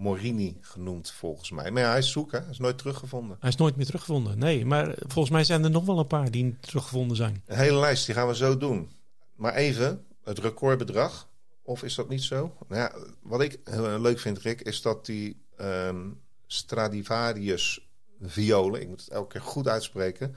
Morini 0.00 0.58
genoemd, 0.60 1.10
volgens 1.10 1.50
mij. 1.50 1.70
Maar 1.70 1.82
ja, 1.82 1.88
hij 1.88 1.98
is 1.98 2.12
zoek, 2.12 2.32
hè? 2.32 2.38
Hij 2.38 2.50
is 2.50 2.58
nooit 2.58 2.78
teruggevonden. 2.78 3.36
Hij 3.40 3.48
is 3.48 3.56
nooit 3.56 3.76
meer 3.76 3.86
teruggevonden, 3.86 4.38
nee. 4.38 4.64
Maar 4.64 4.94
volgens 4.98 5.30
mij 5.30 5.44
zijn 5.44 5.64
er 5.64 5.70
nog 5.70 5.84
wel 5.84 5.98
een 5.98 6.06
paar 6.06 6.30
die 6.30 6.56
teruggevonden 6.60 7.16
zijn. 7.16 7.42
Een 7.46 7.56
hele 7.56 7.78
lijst, 7.78 8.06
die 8.06 8.14
gaan 8.14 8.28
we 8.28 8.36
zo 8.36 8.56
doen. 8.56 8.90
Maar 9.34 9.54
even, 9.54 10.04
het 10.24 10.38
recordbedrag. 10.38 11.28
Of 11.62 11.82
is 11.82 11.94
dat 11.94 12.08
niet 12.08 12.22
zo? 12.22 12.56
Nou 12.68 12.80
ja, 12.80 12.92
wat 13.22 13.40
ik 13.40 13.60
heel 13.64 14.00
leuk 14.00 14.18
vind, 14.18 14.38
Rick, 14.38 14.60
is 14.60 14.82
dat 14.82 15.06
die 15.06 15.44
um, 15.60 16.20
Stradivarius 16.46 17.88
violen, 18.20 18.80
ik 18.80 18.88
moet 18.88 19.00
het 19.00 19.10
elke 19.10 19.32
keer 19.32 19.40
goed 19.40 19.68
uitspreken, 19.68 20.28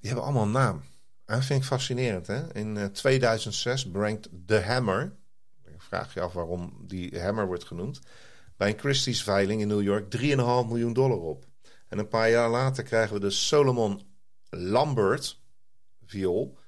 die 0.00 0.10
hebben 0.10 0.24
allemaal 0.24 0.42
een 0.42 0.50
naam. 0.50 0.82
En 1.24 1.34
dat 1.34 1.44
vind 1.44 1.60
ik 1.60 1.66
fascinerend. 1.66 2.26
Hè? 2.26 2.54
In 2.54 2.76
uh, 2.76 2.84
2006 2.84 3.90
brengt 3.90 4.28
The 4.46 4.60
Hammer, 4.60 5.16
ik 5.64 5.82
vraag 5.82 6.14
je 6.14 6.20
af 6.20 6.32
waarom 6.32 6.84
die 6.86 7.20
Hammer 7.20 7.46
wordt 7.46 7.64
genoemd, 7.64 8.00
bij 8.56 8.68
een 8.68 8.78
Christie's 8.78 9.22
veiling 9.22 9.60
in 9.60 9.68
New 9.68 9.82
York 9.82 10.16
3,5 10.16 10.26
miljoen 10.68 10.92
dollar 10.92 11.20
op. 11.20 11.44
En 11.88 11.98
een 11.98 12.08
paar 12.08 12.30
jaar 12.30 12.50
later 12.50 12.84
krijgen 12.84 13.14
we 13.14 13.20
de 13.20 13.30
Solomon 13.30 14.00
Lambert 14.50 15.40
viool 16.06 16.58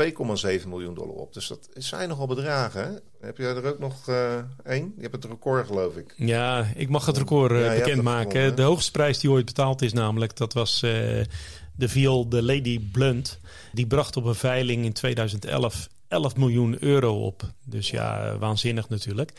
2,7 0.00 0.68
miljoen 0.68 0.94
dollar 0.94 1.14
op. 1.14 1.32
Dus 1.32 1.46
dat 1.46 1.68
zijn 1.72 2.08
nogal 2.08 2.26
bedragen. 2.26 2.84
Hè? 2.84 3.26
Heb 3.26 3.36
jij 3.36 3.54
er 3.54 3.64
ook 3.64 3.78
nog 3.78 4.08
uh, 4.08 4.38
één? 4.64 4.92
Je 4.96 5.02
hebt 5.02 5.14
het 5.14 5.24
record, 5.24 5.66
geloof 5.66 5.96
ik. 5.96 6.14
Ja, 6.16 6.66
ik 6.74 6.88
mag 6.88 7.06
het 7.06 7.16
record 7.16 7.52
uh, 7.52 7.64
ja, 7.64 7.84
bekendmaken. 7.84 8.56
De 8.56 8.62
hoogste 8.62 8.90
prijs 8.90 9.18
die 9.18 9.30
ooit 9.30 9.44
betaald 9.44 9.82
is, 9.82 9.92
namelijk, 9.92 10.36
dat 10.36 10.52
was 10.52 10.82
uh, 10.82 10.90
de 11.76 11.88
viool 11.88 12.28
de 12.28 12.42
Lady 12.42 12.80
Blunt. 12.92 13.38
Die 13.72 13.86
bracht 13.86 14.16
op 14.16 14.24
een 14.24 14.34
veiling 14.34 14.84
in 14.84 14.92
2011 14.92 15.88
11 16.08 16.36
miljoen 16.36 16.76
euro 16.84 17.24
op. 17.24 17.42
Dus 17.64 17.90
ja, 17.90 18.38
waanzinnig 18.38 18.88
natuurlijk. 18.88 19.32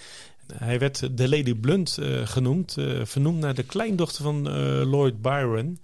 Hij 0.54 0.80
werd 0.80 1.18
de 1.18 1.30
Lady 1.30 1.56
Blunt 1.56 1.98
genoemd, 2.24 2.76
vernoemd 3.04 3.40
naar 3.40 3.56
de 3.56 3.64
kleindochter 3.64 4.24
van 4.24 4.50
Lloyd 4.90 5.22
Byron. 5.22 5.80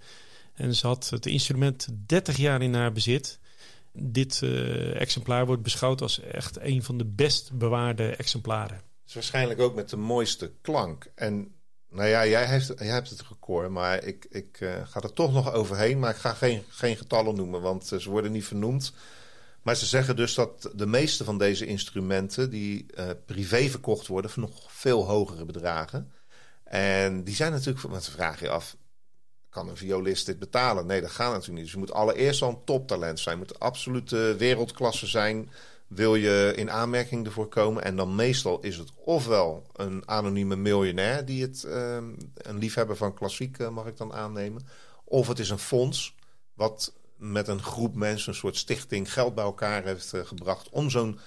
En 0.54 0.74
ze 0.74 0.86
had 0.86 1.10
het 1.10 1.26
instrument 1.26 1.88
30 2.06 2.36
jaar 2.36 2.62
in 2.62 2.74
haar 2.74 2.92
bezit 2.92 3.38
dit 3.96 4.42
exemplaar 4.94 5.46
wordt 5.46 5.62
beschouwd 5.62 6.00
als 6.00 6.20
echt 6.20 6.60
een 6.60 6.82
van 6.82 6.98
de 6.98 7.04
best 7.04 7.52
bewaarde 7.52 8.16
exemplaren. 8.16 8.76
Het 8.76 9.08
is 9.08 9.14
waarschijnlijk 9.14 9.60
ook 9.60 9.74
met 9.74 9.90
de 9.90 9.96
mooiste 9.96 10.52
klank. 10.60 11.06
En 11.14 11.54
nou 11.88 12.08
ja, 12.08 12.26
jij, 12.26 12.60
jij 12.76 12.86
hebt 12.86 13.10
het 13.10 13.24
record, 13.28 13.70
maar 13.70 14.04
ik, 14.04 14.26
ik 14.30 14.58
ga 14.84 15.00
er 15.00 15.12
toch 15.12 15.32
nog 15.32 15.52
overheen. 15.52 15.98
Maar 15.98 16.10
ik 16.10 16.16
ga 16.16 16.32
geen, 16.32 16.62
geen 16.68 16.96
getallen 16.96 17.34
noemen, 17.34 17.60
want 17.60 17.86
ze 17.86 18.10
worden 18.10 18.32
niet 18.32 18.44
vernoemd. 18.44 18.92
Maar 19.64 19.76
ze 19.76 19.86
zeggen 19.86 20.16
dus 20.16 20.34
dat 20.34 20.70
de 20.74 20.86
meeste 20.86 21.24
van 21.24 21.38
deze 21.38 21.66
instrumenten 21.66 22.50
die 22.50 22.86
privé 23.26 23.68
verkocht 23.68 24.06
worden 24.06 24.30
voor 24.30 24.42
nog 24.42 24.72
veel 24.72 25.04
hogere 25.04 25.44
bedragen. 25.44 26.12
En 26.64 27.24
die 27.24 27.34
zijn 27.34 27.52
natuurlijk, 27.52 27.80
want 27.80 28.04
ze 28.04 28.10
vragen 28.10 28.46
je 28.46 28.52
af, 28.52 28.76
kan 29.48 29.68
een 29.68 29.76
violist 29.76 30.26
dit 30.26 30.38
betalen? 30.38 30.86
Nee, 30.86 31.00
dat 31.00 31.10
gaat 31.10 31.32
natuurlijk 31.32 31.54
niet. 31.54 31.62
Dus 31.62 31.72
je 31.72 31.78
moet 31.78 31.92
allereerst 31.92 32.42
al 32.42 32.48
een 32.48 32.64
toptalent 32.64 33.20
zijn. 33.20 33.38
Moet 33.38 33.60
absolute 33.60 34.36
wereldklasse 34.38 35.06
zijn. 35.06 35.50
Wil 35.86 36.14
je 36.14 36.52
in 36.56 36.70
aanmerking 36.70 37.26
ervoor 37.26 37.48
komen? 37.48 37.84
En 37.84 37.96
dan 37.96 38.14
meestal 38.14 38.60
is 38.60 38.76
het 38.76 38.92
ofwel 38.96 39.66
een 39.72 40.08
anonieme 40.08 40.56
miljonair 40.56 41.24
die 41.24 41.42
het, 41.42 41.64
uh, 41.66 41.96
een 42.34 42.58
liefhebber 42.58 42.96
van 42.96 43.14
klassiek 43.14 43.70
mag 43.70 43.86
ik 43.86 43.96
dan 43.96 44.12
aannemen. 44.12 44.66
Of 45.04 45.28
het 45.28 45.38
is 45.38 45.50
een 45.50 45.58
fonds 45.58 46.14
wat 46.54 46.92
met 47.32 47.48
een 47.48 47.62
groep 47.62 47.94
mensen, 47.94 48.28
een 48.28 48.38
soort 48.38 48.56
stichting, 48.56 49.12
geld 49.12 49.34
bij 49.34 49.44
elkaar 49.44 49.84
heeft 49.84 50.12
gebracht 50.24 50.68
om 50.68 50.90
zo'n 50.90 51.18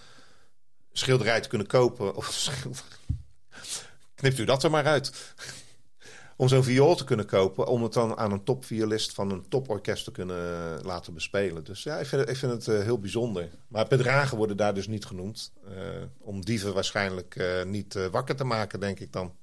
schilderij 0.91 1.41
te 1.41 1.49
kunnen 1.49 1.67
kopen. 1.67 2.15
Of 2.15 2.49
Knipt 4.15 4.37
u 4.37 4.45
dat 4.45 4.63
er 4.63 4.71
maar 4.71 4.85
uit. 4.85 5.33
om 6.35 6.47
zo'n 6.47 6.63
viool 6.63 6.95
te 6.95 7.03
kunnen 7.03 7.25
kopen, 7.25 7.67
om 7.67 7.83
het 7.83 7.93
dan 7.93 8.17
aan 8.17 8.31
een 8.31 8.43
topviolist 8.43 9.13
van 9.13 9.31
een 9.31 9.49
toporkest 9.49 10.03
te 10.03 10.11
kunnen 10.11 10.81
laten 10.81 11.13
bespelen. 11.13 11.63
Dus 11.63 11.83
ja, 11.83 11.97
ik 11.97 12.05
vind 12.05 12.21
het, 12.21 12.29
ik 12.29 12.37
vind 12.37 12.51
het 12.51 12.83
heel 12.83 12.99
bijzonder. 12.99 13.49
Maar 13.67 13.87
bedragen 13.87 14.37
worden 14.37 14.57
daar 14.57 14.73
dus 14.73 14.87
niet 14.87 15.05
genoemd. 15.05 15.51
om 16.17 16.45
dieven 16.45 16.73
waarschijnlijk 16.73 17.63
niet 17.65 18.09
wakker 18.11 18.35
te 18.35 18.43
maken, 18.43 18.79
denk 18.79 18.99
ik 18.99 19.11
dan. 19.11 19.35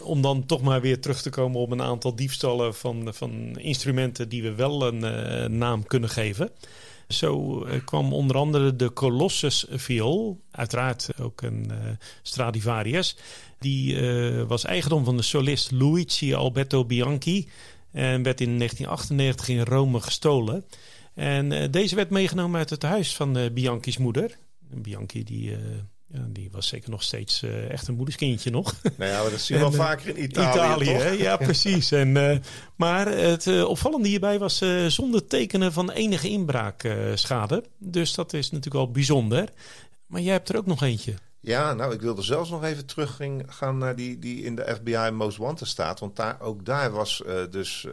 Om 0.00 0.22
dan 0.22 0.46
toch 0.46 0.62
maar 0.62 0.80
weer 0.80 1.00
terug 1.00 1.22
te 1.22 1.30
komen 1.30 1.60
op 1.60 1.70
een 1.70 1.82
aantal 1.82 2.14
diefstallen 2.14 2.74
van, 2.74 3.14
van 3.14 3.58
instrumenten 3.58 4.28
die 4.28 4.42
we 4.42 4.54
wel 4.54 4.86
een 4.86 5.04
uh, 5.04 5.58
naam 5.58 5.86
kunnen 5.86 6.08
geven. 6.08 6.50
Zo 7.08 7.64
uh, 7.66 7.84
kwam 7.84 8.12
onder 8.12 8.36
andere 8.36 8.76
de 8.76 8.92
Colossus 8.92 9.66
viool, 9.70 10.40
uiteraard 10.50 11.10
ook 11.20 11.42
een 11.42 11.68
uh, 11.70 11.76
Stradivarius. 12.22 13.16
Die 13.58 14.00
was 14.46 14.64
eigendom 14.64 15.04
van 15.04 15.16
de 15.16 15.22
solist 15.22 15.70
Luigi 15.70 16.34
Alberto 16.34 16.84
Bianchi 16.84 17.48
en 17.92 18.22
werd 18.22 18.40
in 18.40 18.58
1998 18.58 19.48
in 19.48 19.60
Rome 19.60 20.00
gestolen. 20.00 20.64
En 21.14 21.70
deze 21.70 21.94
werd 21.94 22.10
meegenomen 22.10 22.58
uit 22.58 22.70
het 22.70 22.82
huis 22.82 23.16
van 23.16 23.50
Bianchi's 23.52 23.98
moeder. 23.98 24.38
Bianchi 24.70 25.24
die 25.24 25.56
ja, 26.12 26.26
die 26.28 26.48
was 26.50 26.68
zeker 26.68 26.90
nog 26.90 27.02
steeds 27.02 27.42
uh, 27.42 27.70
echt 27.70 27.88
een 27.88 27.94
moederskindje 27.94 28.50
nog. 28.50 28.74
Nou 28.98 29.10
ja, 29.10 29.30
dat 29.30 29.40
zien 29.40 29.56
we 29.56 29.62
wel 29.62 29.72
uh, 29.72 29.78
vaker 29.78 30.16
in 30.16 30.24
Italië, 30.24 30.82
Italië 30.82 31.22
Ja, 31.22 31.36
precies. 31.36 31.92
En, 31.92 32.16
uh, 32.16 32.36
maar 32.76 33.06
het 33.06 33.64
opvallende 33.64 34.08
hierbij 34.08 34.38
was 34.38 34.64
zonder 34.86 35.26
tekenen 35.26 35.72
van 35.72 35.90
enige 35.90 36.28
inbraakschade. 36.28 37.64
dus 37.78 38.14
dat 38.14 38.32
is 38.32 38.50
natuurlijk 38.50 38.84
wel 38.84 38.90
bijzonder. 38.90 39.48
Maar 40.06 40.20
jij 40.20 40.32
hebt 40.32 40.48
er 40.48 40.56
ook 40.56 40.66
nog 40.66 40.82
eentje. 40.82 41.14
Ja, 41.40 41.74
nou, 41.74 41.94
ik 41.94 42.00
wilde 42.00 42.22
zelfs 42.22 42.50
nog 42.50 42.64
even 42.64 42.86
terug 42.86 43.20
gaan 43.46 43.78
naar 43.78 43.96
die, 43.96 44.18
die 44.18 44.42
in 44.42 44.54
de 44.54 44.76
FBI 44.80 45.10
Most 45.10 45.36
Wanted 45.36 45.68
staat. 45.68 46.00
Want 46.00 46.16
daar, 46.16 46.40
ook 46.40 46.64
daar 46.64 46.90
was 46.90 47.22
dus 47.50 47.86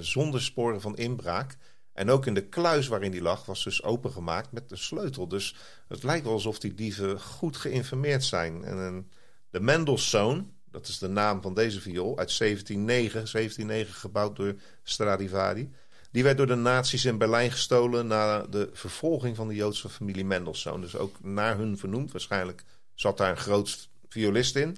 zonder 0.00 0.42
sporen 0.42 0.80
van 0.80 0.96
inbraak 0.96 1.56
en 1.94 2.10
ook 2.10 2.26
in 2.26 2.34
de 2.34 2.48
kluis 2.48 2.88
waarin 2.88 3.10
die 3.10 3.22
lag 3.22 3.44
was 3.44 3.64
dus 3.64 3.82
opengemaakt 3.82 4.52
met 4.52 4.68
de 4.68 4.76
sleutel. 4.76 5.28
Dus 5.28 5.56
het 5.88 6.02
lijkt 6.02 6.24
wel 6.24 6.32
alsof 6.32 6.58
die 6.58 6.74
dieven 6.74 7.20
goed 7.20 7.56
geïnformeerd 7.56 8.24
zijn. 8.24 8.64
En 8.64 9.10
de 9.50 9.60
Mendelssohn, 9.60 10.52
dat 10.70 10.88
is 10.88 10.98
de 10.98 11.08
naam 11.08 11.42
van 11.42 11.54
deze 11.54 11.80
viool, 11.80 12.18
uit 12.18 12.38
1709, 12.38 13.12
1709 13.12 13.94
gebouwd 13.94 14.36
door 14.36 14.54
Stradivari. 14.82 15.72
Die 16.10 16.22
werd 16.22 16.36
door 16.36 16.46
de 16.46 16.54
nazi's 16.54 17.04
in 17.04 17.18
Berlijn 17.18 17.50
gestolen 17.50 18.06
na 18.06 18.42
de 18.42 18.70
vervolging 18.72 19.36
van 19.36 19.48
de 19.48 19.54
Joodse 19.54 19.88
familie 19.88 20.24
Mendelssohn. 20.24 20.80
Dus 20.80 20.96
ook 20.96 21.16
naar 21.22 21.56
hun 21.56 21.78
vernoemd. 21.78 22.12
Waarschijnlijk 22.12 22.64
zat 22.94 23.16
daar 23.16 23.30
een 23.30 23.36
groot 23.36 23.88
violist 24.08 24.56
in. 24.56 24.76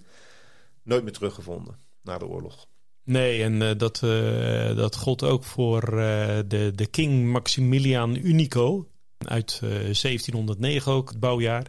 Nooit 0.82 1.02
meer 1.02 1.12
teruggevonden 1.12 1.78
na 2.02 2.18
de 2.18 2.26
oorlog. 2.26 2.66
Nee, 3.06 3.42
en 3.42 3.60
uh, 3.60 3.70
dat, 3.76 4.00
uh, 4.04 4.76
dat 4.76 4.96
gold 4.96 5.22
ook 5.22 5.44
voor 5.44 5.82
uh, 5.82 6.38
de, 6.46 6.72
de 6.74 6.86
King 6.90 7.26
Maximilian 7.26 8.16
Unico 8.16 8.88
uit 9.18 9.58
1709 9.60 10.92
ook, 10.92 11.08
het 11.08 11.20
bouwjaar. 11.20 11.66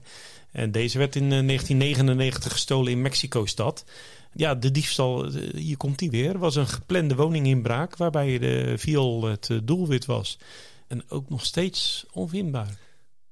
En 0.52 0.72
deze 0.72 0.98
werd 0.98 1.16
in 1.16 1.30
1999 1.30 2.52
gestolen 2.52 2.92
in 2.92 3.02
Mexico-stad. 3.02 3.86
Ja, 4.34 4.56
de 4.56 4.72
diefstal, 4.72 5.32
hier 5.56 5.78
komt 5.78 6.00
die 6.00 6.10
weer, 6.10 6.38
was 6.38 6.56
een 6.56 6.68
geplande 6.68 7.16
woninginbraak 7.16 7.98
waarbij 7.98 8.40
de 8.40 8.74
viool 8.78 9.24
het 9.24 9.50
doelwit 9.64 10.06
was. 10.06 10.38
En 10.88 11.10
ook 11.10 11.30
nog 11.30 11.46
steeds 11.46 12.06
onvindbaar. 12.12 12.78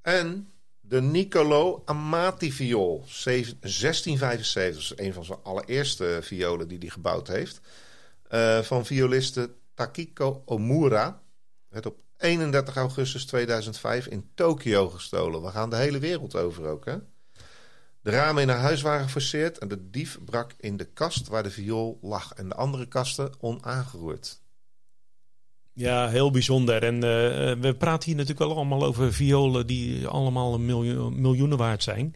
En 0.02 0.50
de 0.82 1.02
Niccolo 1.02 1.82
Amati 1.86 2.52
viool, 2.52 3.04
1675, 3.24 4.78
is 4.82 5.06
een 5.06 5.14
van 5.14 5.26
zijn 5.26 5.40
allereerste 5.44 6.20
violen 6.22 6.68
die 6.68 6.78
hij 6.78 6.90
gebouwd 6.90 7.28
heeft. 7.28 7.62
Uh, 8.32 8.60
van 8.60 8.86
violiste 8.86 9.56
Takiko 9.74 10.42
Omura. 10.46 11.22
Werd 11.68 11.86
op 11.86 11.98
31 12.18 12.76
augustus 12.76 13.26
2005 13.26 14.08
in 14.08 14.30
Tokio 14.36 14.90
gestolen. 14.90 15.42
We 15.42 15.50
gaan 15.50 15.70
de 15.70 15.76
hele 15.76 16.00
wereld 16.00 16.36
over 16.36 16.66
ook, 16.66 16.86
hè? 16.86 16.98
De 18.02 18.12
ramen 18.12 18.42
in 18.42 18.50
haar 18.50 18.60
huis 18.60 18.82
waren 18.82 19.04
geforceerd 19.04 19.58
en 19.58 19.68
de 19.68 19.90
dief 19.90 20.20
brak 20.26 20.54
in 20.60 20.78
de 20.78 20.86
kast 20.86 21.28
waar 21.28 21.44
de 21.44 21.52
viool 21.52 22.00
lag. 22.02 22.34
En 22.34 22.50
de 22.50 22.56
andere 22.56 22.86
kasten 22.88 23.32
onaangeroerd. 23.40 24.42
Ja, 25.74 26.10
heel 26.10 26.32
bijzonder. 26.32 26.84
En 26.84 26.96
uh, 26.96 27.02
we 27.62 27.76
praten 27.78 28.06
hier 28.06 28.16
natuurlijk 28.16 28.48
wel 28.48 28.56
allemaal 28.56 28.84
over 28.84 29.14
violen 29.14 29.68
die 29.68 30.08
allemaal 30.08 30.54
een 30.54 30.66
miljoen, 30.66 31.22
miljoenen 31.22 31.58
waard 31.58 31.84
zijn. 31.84 32.16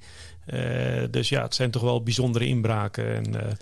Dus 1.11 1.29
ja, 1.29 1.41
het 1.41 1.55
zijn 1.55 1.71
toch 1.71 1.81
wel 1.81 2.03
bijzondere 2.03 2.45
inbraken. 2.45 3.15
En 3.15 3.57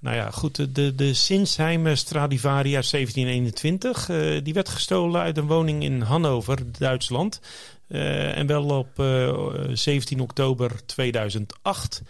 nou 0.00 0.16
ja, 0.16 0.30
goed. 0.30 0.74
De, 0.74 0.94
de 0.94 1.14
Sinsheimer 1.14 1.96
Stradivari 1.96 2.74
uit 2.74 2.90
1721. 2.90 4.08
Uh, 4.08 4.44
die 4.44 4.54
werd 4.54 4.68
gestolen 4.68 5.20
uit 5.20 5.36
een 5.36 5.46
woning 5.46 5.82
in 5.82 6.00
Hannover, 6.00 6.72
Duitsland. 6.78 7.40
Uh, 7.88 8.36
en 8.36 8.46
wel 8.46 8.64
op 8.64 8.98
uh, 8.98 9.28
eh, 9.28 9.70
17 9.72 10.20
oktober 10.20 10.86
2008. 10.86 12.02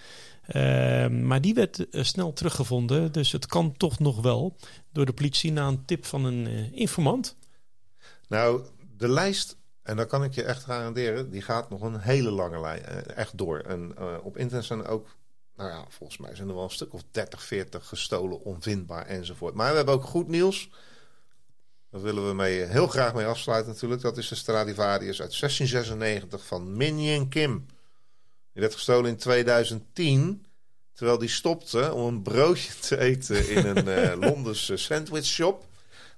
maar 1.11 1.41
die 1.41 1.55
werd 1.55 1.87
snel 1.91 2.33
teruggevonden. 2.33 3.13
Dus 3.13 3.33
het 3.33 3.47
kan 3.47 3.77
toch 3.77 3.99
nog 3.99 4.21
wel 4.21 4.57
door 4.93 5.07
de 5.07 5.13
politie 5.13 5.53
na 5.53 5.67
een 5.67 5.85
tip 5.85 6.07
van 6.07 6.25
een 6.25 6.73
informant. 6.73 7.37
Nou, 8.29 8.63
de 8.97 9.09
lijst 9.09 9.57
en 9.83 9.97
dan 9.97 10.07
kan 10.07 10.25
ik 10.25 10.33
je 10.33 10.43
echt 10.43 10.65
garanderen, 10.65 11.31
die 11.31 11.43
gaat 11.43 11.71
nog 11.71 11.83
een 11.83 11.99
hele 11.99 12.31
lange 12.31 12.61
lijn 12.61 12.83
echt 13.07 13.39
door. 13.39 13.59
En 13.59 13.99
op 14.23 14.37
internet 14.37 14.67
zijn 14.67 14.87
ook 14.87 15.18
nou 15.59 15.71
ja, 15.71 15.85
volgens 15.89 16.19
mij 16.19 16.35
zijn 16.35 16.49
er 16.49 16.55
wel 16.55 16.65
een 16.65 16.71
stuk 16.71 16.93
of 16.93 17.03
30, 17.11 17.43
40 17.43 17.87
gestolen, 17.87 18.41
onvindbaar 18.41 19.07
enzovoort. 19.07 19.55
Maar 19.55 19.71
we 19.71 19.77
hebben 19.77 19.95
ook 19.95 20.05
goed 20.05 20.29
nieuws. 20.29 20.71
Daar 21.91 22.01
willen 22.01 22.29
we 22.29 22.35
mee, 22.35 22.61
heel 22.63 22.87
graag 22.87 23.15
mee 23.15 23.27
afsluiten 23.27 23.73
natuurlijk. 23.73 24.03
Dat 24.03 24.17
is 24.17 24.29
de 24.29 24.35
Stradivarius 24.35 25.21
uit 25.21 25.41
1696 25.41 26.47
van 26.47 26.77
Min 26.77 27.29
Kim. 27.29 27.67
Die 28.53 28.63
werd 28.63 28.75
gestolen 28.75 29.11
in 29.11 29.17
2010. 29.17 30.47
Terwijl 30.93 31.19
die 31.19 31.29
stopte 31.29 31.93
om 31.93 32.07
een 32.07 32.23
broodje 32.23 32.73
te 32.81 32.99
eten 32.99 33.49
in 33.49 33.67
een 33.67 33.87
uh, 33.89 34.21
Londense 34.29 34.77
sandwich 34.77 35.25
shop. 35.25 35.67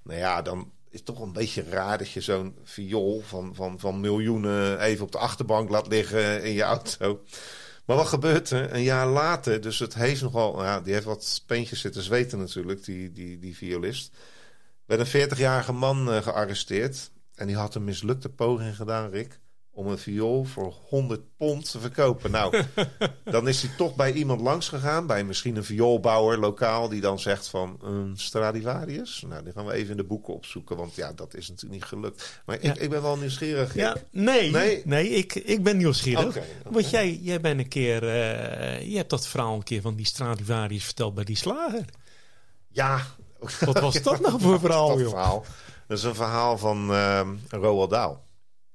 Nou 0.02 0.18
ja, 0.18 0.42
dan 0.42 0.72
is 0.88 0.96
het 0.98 1.04
toch 1.04 1.20
een 1.20 1.32
beetje 1.32 1.62
raar 1.62 1.98
dat 1.98 2.10
je 2.10 2.20
zo'n 2.20 2.56
viool 2.62 3.20
van, 3.20 3.54
van, 3.54 3.78
van 3.78 4.00
miljoenen 4.00 4.80
even 4.80 5.04
op 5.04 5.12
de 5.12 5.18
achterbank 5.18 5.70
laat 5.70 5.86
liggen 5.86 6.42
in 6.44 6.52
je 6.52 6.62
auto. 6.62 7.22
Maar 7.90 7.98
wat 7.98 8.08
gebeurt 8.08 8.50
er? 8.50 8.74
Een 8.74 8.82
jaar 8.82 9.06
later, 9.06 9.60
dus 9.60 9.78
het 9.78 9.94
heeft 9.94 10.22
nogal... 10.22 10.62
Ja, 10.62 10.80
die 10.80 10.92
heeft 10.92 11.04
wat 11.04 11.42
peentjes 11.46 11.80
zitten 11.80 12.02
zweten 12.02 12.38
natuurlijk, 12.38 12.84
die, 12.84 13.12
die, 13.12 13.38
die 13.38 13.56
violist. 13.56 14.16
Werd 14.84 15.14
een 15.14 15.28
40-jarige 15.28 15.72
man 15.72 16.08
uh, 16.08 16.22
gearresteerd. 16.22 17.10
En 17.34 17.46
die 17.46 17.56
had 17.56 17.74
een 17.74 17.84
mislukte 17.84 18.28
poging 18.28 18.76
gedaan, 18.76 19.10
Rick 19.10 19.40
om 19.72 19.86
een 19.86 19.98
viool 19.98 20.44
voor 20.44 20.74
100 20.88 21.20
pond 21.36 21.70
te 21.70 21.80
verkopen. 21.80 22.30
Nou, 22.30 22.64
dan 23.24 23.48
is 23.48 23.62
hij 23.62 23.70
toch 23.76 23.94
bij 23.94 24.12
iemand 24.12 24.40
langs 24.40 24.68
gegaan, 24.68 25.06
bij 25.06 25.24
misschien 25.24 25.56
een 25.56 25.64
vioolbouwer 25.64 26.38
lokaal, 26.38 26.88
die 26.88 27.00
dan 27.00 27.18
zegt 27.18 27.48
van 27.48 27.78
een 27.82 28.12
Stradivarius. 28.16 29.24
Nou, 29.28 29.44
die 29.44 29.52
gaan 29.52 29.66
we 29.66 29.72
even 29.72 29.90
in 29.90 29.96
de 29.96 30.04
boeken 30.04 30.34
opzoeken, 30.34 30.76
want 30.76 30.94
ja, 30.94 31.12
dat 31.12 31.34
is 31.34 31.48
natuurlijk 31.48 31.80
niet 31.80 31.88
gelukt. 31.88 32.42
Maar 32.44 32.60
ik, 32.60 32.76
ik 32.76 32.90
ben 32.90 33.02
wel 33.02 33.16
nieuwsgierig. 33.16 33.74
Ja, 33.74 33.96
nee, 34.10 34.50
nee, 34.50 34.82
nee, 34.84 35.08
ik, 35.08 35.34
ik 35.34 35.62
ben 35.62 35.76
nieuwsgierig. 35.76 36.26
Okay, 36.26 36.44
Want 36.70 36.90
jij, 36.90 37.18
jij 37.22 37.40
bent 37.40 37.60
een 37.60 37.68
keer, 37.68 38.02
uh, 38.02 38.90
je 38.90 38.96
hebt 38.96 39.10
dat 39.10 39.26
verhaal 39.26 39.54
een 39.54 39.62
keer 39.62 39.80
van 39.80 39.94
die 39.94 40.06
Stradivarius 40.06 40.84
verteld 40.84 41.14
bij 41.14 41.24
die 41.24 41.36
slager. 41.36 41.84
Ja. 42.68 43.06
Wat 43.60 43.80
was 43.80 44.02
dat 44.02 44.20
nou 44.26 44.40
voor 44.40 44.60
verhaal, 44.60 44.88
dat, 44.88 44.98
dat 44.98 45.08
verhaal? 45.08 45.44
Dat 45.86 45.98
is 45.98 46.04
een 46.04 46.14
verhaal 46.14 46.58
van 46.58 46.90
uh, 46.90 47.28
Roald 47.48 47.90
Dahl. 47.90 48.16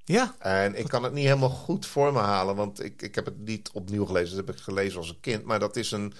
Ja. 0.06 0.34
En 0.38 0.74
ik 0.74 0.88
kan 0.88 1.02
het 1.02 1.12
niet 1.12 1.24
helemaal 1.24 1.50
goed 1.50 1.86
voor 1.86 2.12
me 2.12 2.18
halen, 2.18 2.56
want 2.56 2.84
ik, 2.84 3.02
ik 3.02 3.14
heb 3.14 3.24
het 3.24 3.38
niet 3.38 3.70
opnieuw 3.72 4.04
gelezen. 4.04 4.36
Dat 4.36 4.46
heb 4.46 4.56
ik 4.56 4.62
gelezen 4.62 4.98
als 4.98 5.08
een 5.08 5.20
kind. 5.20 5.44
Maar 5.44 5.58
dat 5.58 5.76
is 5.76 5.90
een. 5.90 6.12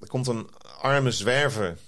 Er 0.00 0.06
komt 0.06 0.26
een 0.26 0.50
arme 0.80 1.10
zwerver 1.10 1.78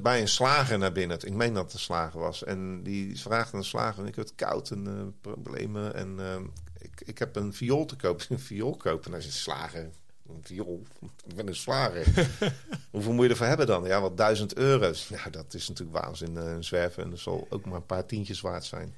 bij 0.00 0.20
een 0.20 0.28
slager 0.28 0.78
naar 0.78 0.92
binnen. 0.92 1.18
Ik 1.20 1.32
meen 1.32 1.54
dat 1.54 1.64
het 1.64 1.72
een 1.72 1.78
slager 1.78 2.20
was. 2.20 2.44
En 2.44 2.82
die 2.82 3.20
vraagt 3.20 3.54
aan 3.54 3.60
de 3.60 3.66
slager: 3.66 4.06
Ik 4.06 4.14
heb 4.14 4.24
het 4.24 4.34
koud 4.34 4.70
en 4.70 4.86
uh, 4.86 5.32
problemen. 5.32 5.94
En 5.94 6.16
uh, 6.18 6.34
ik, 6.78 7.00
ik 7.04 7.18
heb 7.18 7.36
een 7.36 7.54
viool 7.54 7.84
te 7.84 7.96
kopen. 7.96 8.26
Een 8.30 8.38
viool 8.38 8.76
kopen. 8.76 9.04
En 9.04 9.12
hij 9.12 9.20
zegt: 9.20 9.34
Slager. 9.34 9.90
Een 10.28 10.42
viool. 10.42 10.82
Ik 11.26 11.34
ben 11.34 11.48
een 11.48 11.56
slager. 11.56 12.06
Hoeveel 12.90 13.12
moet 13.12 13.24
je 13.24 13.30
ervoor 13.30 13.46
hebben 13.46 13.66
dan? 13.66 13.84
Ja, 13.84 14.00
wat 14.00 14.16
duizend 14.16 14.56
euro's. 14.56 15.08
Ja, 15.08 15.30
dat 15.30 15.54
is 15.54 15.68
natuurlijk 15.68 15.98
waanzin. 15.98 16.36
Een 16.36 16.64
zwerver. 16.64 17.02
En 17.02 17.10
dat 17.10 17.18
zal 17.18 17.46
ook 17.50 17.64
maar 17.64 17.76
een 17.76 17.86
paar 17.86 18.06
tientjes 18.06 18.40
waard 18.40 18.64
zijn. 18.64 18.94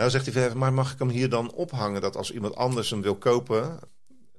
Nou 0.00 0.12
zegt 0.12 0.34
hij, 0.34 0.54
maar 0.54 0.72
mag 0.72 0.92
ik 0.92 0.98
hem 0.98 1.08
hier 1.08 1.28
dan 1.28 1.52
ophangen 1.52 2.00
dat 2.00 2.16
als 2.16 2.32
iemand 2.32 2.56
anders 2.56 2.90
hem 2.90 3.02
wil 3.02 3.16
kopen, 3.16 3.78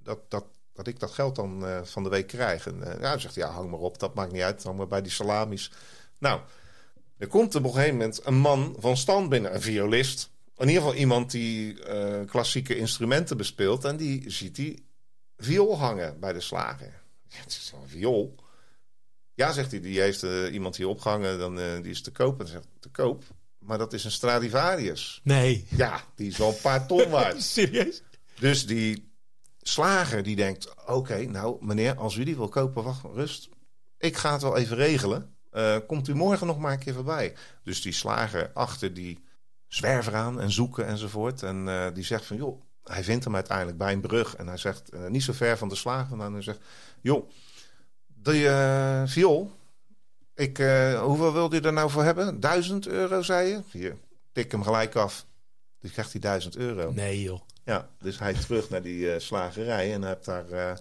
dat, 0.03 0.19
dat, 0.27 0.45
dat 0.73 0.87
ik 0.87 0.99
dat 0.99 1.11
geld 1.11 1.35
dan 1.35 1.63
uh, 1.63 1.83
van 1.83 2.03
de 2.03 2.09
week 2.09 2.27
krijg? 2.27 2.67
En 2.67 2.77
uh, 3.01 3.17
zegt 3.17 3.35
hij, 3.35 3.43
ja, 3.43 3.49
hang 3.49 3.69
maar 3.69 3.79
op, 3.79 3.99
dat 3.99 4.13
maakt 4.13 4.31
niet 4.31 4.41
uit, 4.41 4.63
hang 4.63 4.77
maar 4.77 4.87
bij 4.87 5.01
die 5.01 5.11
salamis. 5.11 5.71
Nou, 6.17 6.41
Er 7.17 7.27
komt 7.27 7.55
op 7.55 7.63
een 7.63 7.71
gegeven 7.71 7.97
moment 7.97 8.25
een 8.25 8.35
man 8.35 8.75
van 8.79 8.97
stand 8.97 9.29
binnen, 9.29 9.55
een 9.55 9.61
violist. 9.61 10.29
In 10.57 10.67
ieder 10.67 10.83
geval 10.83 10.97
iemand 10.97 11.31
die 11.31 11.83
eh, 11.83 12.25
klassieke 12.27 12.77
instrumenten 12.77 13.37
bespeelt. 13.37 13.85
En 13.85 13.97
die 13.97 14.29
ziet 14.29 14.55
die 14.55 14.85
viool 15.37 15.77
hangen 15.77 16.19
bij 16.19 16.33
de 16.33 16.41
slager. 16.41 17.01
Het 17.27 17.47
is 17.47 17.73
een 17.81 17.89
viool. 17.89 18.35
Ja, 19.33 19.51
zegt 19.51 19.71
hij, 19.71 19.79
die 19.79 19.99
heeft 19.99 20.23
iemand 20.51 20.75
hier 20.75 20.87
opgehangen, 20.87 21.39
dan, 21.39 21.55
die 21.55 21.91
is 21.91 22.01
te 22.01 22.11
koop. 22.11 22.39
En 22.39 22.47
zegt 22.47 22.67
te 22.79 22.89
koop, 22.89 23.23
maar 23.61 23.77
dat 23.77 23.93
is 23.93 24.03
een 24.03 24.11
Stradivarius. 24.11 25.21
Nee. 25.23 25.67
Ja, 25.69 26.03
die 26.15 26.27
is 26.27 26.37
wel 26.37 26.49
een 26.49 26.61
paar 26.61 26.87
ton 26.87 27.09
waard. 27.09 27.43
Serieus? 27.53 28.01
Dus 28.39 28.65
die 28.65 29.13
slager 29.61 30.23
die 30.23 30.35
denkt, 30.35 30.87
oké, 30.87 31.25
nou 31.25 31.65
meneer, 31.65 31.95
als 31.95 32.15
u 32.15 32.23
die 32.23 32.35
wil 32.35 32.49
kopen, 32.49 32.83
wacht 32.83 33.03
rust. 33.13 33.49
Ik 33.97 34.17
ga 34.17 34.31
het 34.31 34.41
wel 34.41 34.57
even 34.57 34.75
regelen. 34.75 35.35
Uh, 35.51 35.77
komt 35.87 36.07
u 36.07 36.15
morgen 36.15 36.47
nog 36.47 36.57
maar 36.57 36.71
een 36.71 36.79
keer 36.79 36.93
voorbij. 36.93 37.33
Dus 37.63 37.81
die 37.81 37.93
slager 37.93 38.51
achter 38.53 38.93
die 38.93 39.23
zwerver 39.67 40.15
aan 40.15 40.41
en 40.41 40.51
zoeken 40.51 40.87
enzovoort. 40.87 41.43
En 41.43 41.67
uh, 41.67 41.87
die 41.93 42.03
zegt 42.03 42.25
van, 42.25 42.37
joh, 42.37 42.61
hij 42.83 43.03
vindt 43.03 43.23
hem 43.23 43.35
uiteindelijk 43.35 43.77
bij 43.77 43.93
een 43.93 44.01
brug. 44.01 44.35
En 44.35 44.47
hij 44.47 44.57
zegt, 44.57 44.93
uh, 44.93 45.07
niet 45.07 45.23
zo 45.23 45.33
ver 45.33 45.57
van 45.57 45.69
de 45.69 45.75
slager 45.75 46.07
vandaan. 46.07 46.27
En 46.27 46.33
hij 46.33 46.41
zegt, 46.41 46.59
joh, 47.01 47.29
de 48.05 49.03
viool, 49.07 49.51
ik, 50.35 50.57
hoeveel 51.01 51.33
wilde 51.33 51.55
je 51.55 51.61
er 51.61 51.73
nou 51.73 51.89
voor 51.89 52.03
hebben? 52.03 52.39
Duizend 52.39 52.87
euro, 52.87 53.21
zei 53.21 53.49
je? 53.49 53.61
Hier, 53.71 53.97
tik 54.31 54.51
hem 54.51 54.63
gelijk 54.63 54.95
af. 54.95 55.25
Dus 55.79 55.91
krijgt 55.91 56.11
hij 56.11 56.21
duizend 56.21 56.55
euro. 56.55 56.91
Nee 56.91 57.21
joh. 57.21 57.41
Ja, 57.65 57.89
dus 57.99 58.19
hij 58.19 58.33
terug 58.33 58.69
naar 58.69 58.81
die 58.81 59.19
slagerij 59.19 59.93
en 59.93 60.03
heeft 60.03 60.25
daar 60.25 60.79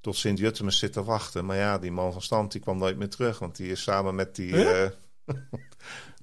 tot 0.00 0.16
Sint-Juttemus 0.16 0.78
zitten 0.78 1.04
wachten. 1.04 1.44
Maar 1.44 1.56
ja, 1.56 1.78
die 1.78 1.92
man 1.92 2.12
van 2.12 2.22
stand 2.22 2.52
die 2.52 2.60
kwam 2.60 2.78
nooit 2.78 2.96
meer 2.96 3.08
terug. 3.08 3.38
Want 3.38 3.56
die 3.56 3.70
is 3.70 3.82
samen 3.82 4.14
met 4.14 4.34
die, 4.34 4.56
huh? 4.56 4.88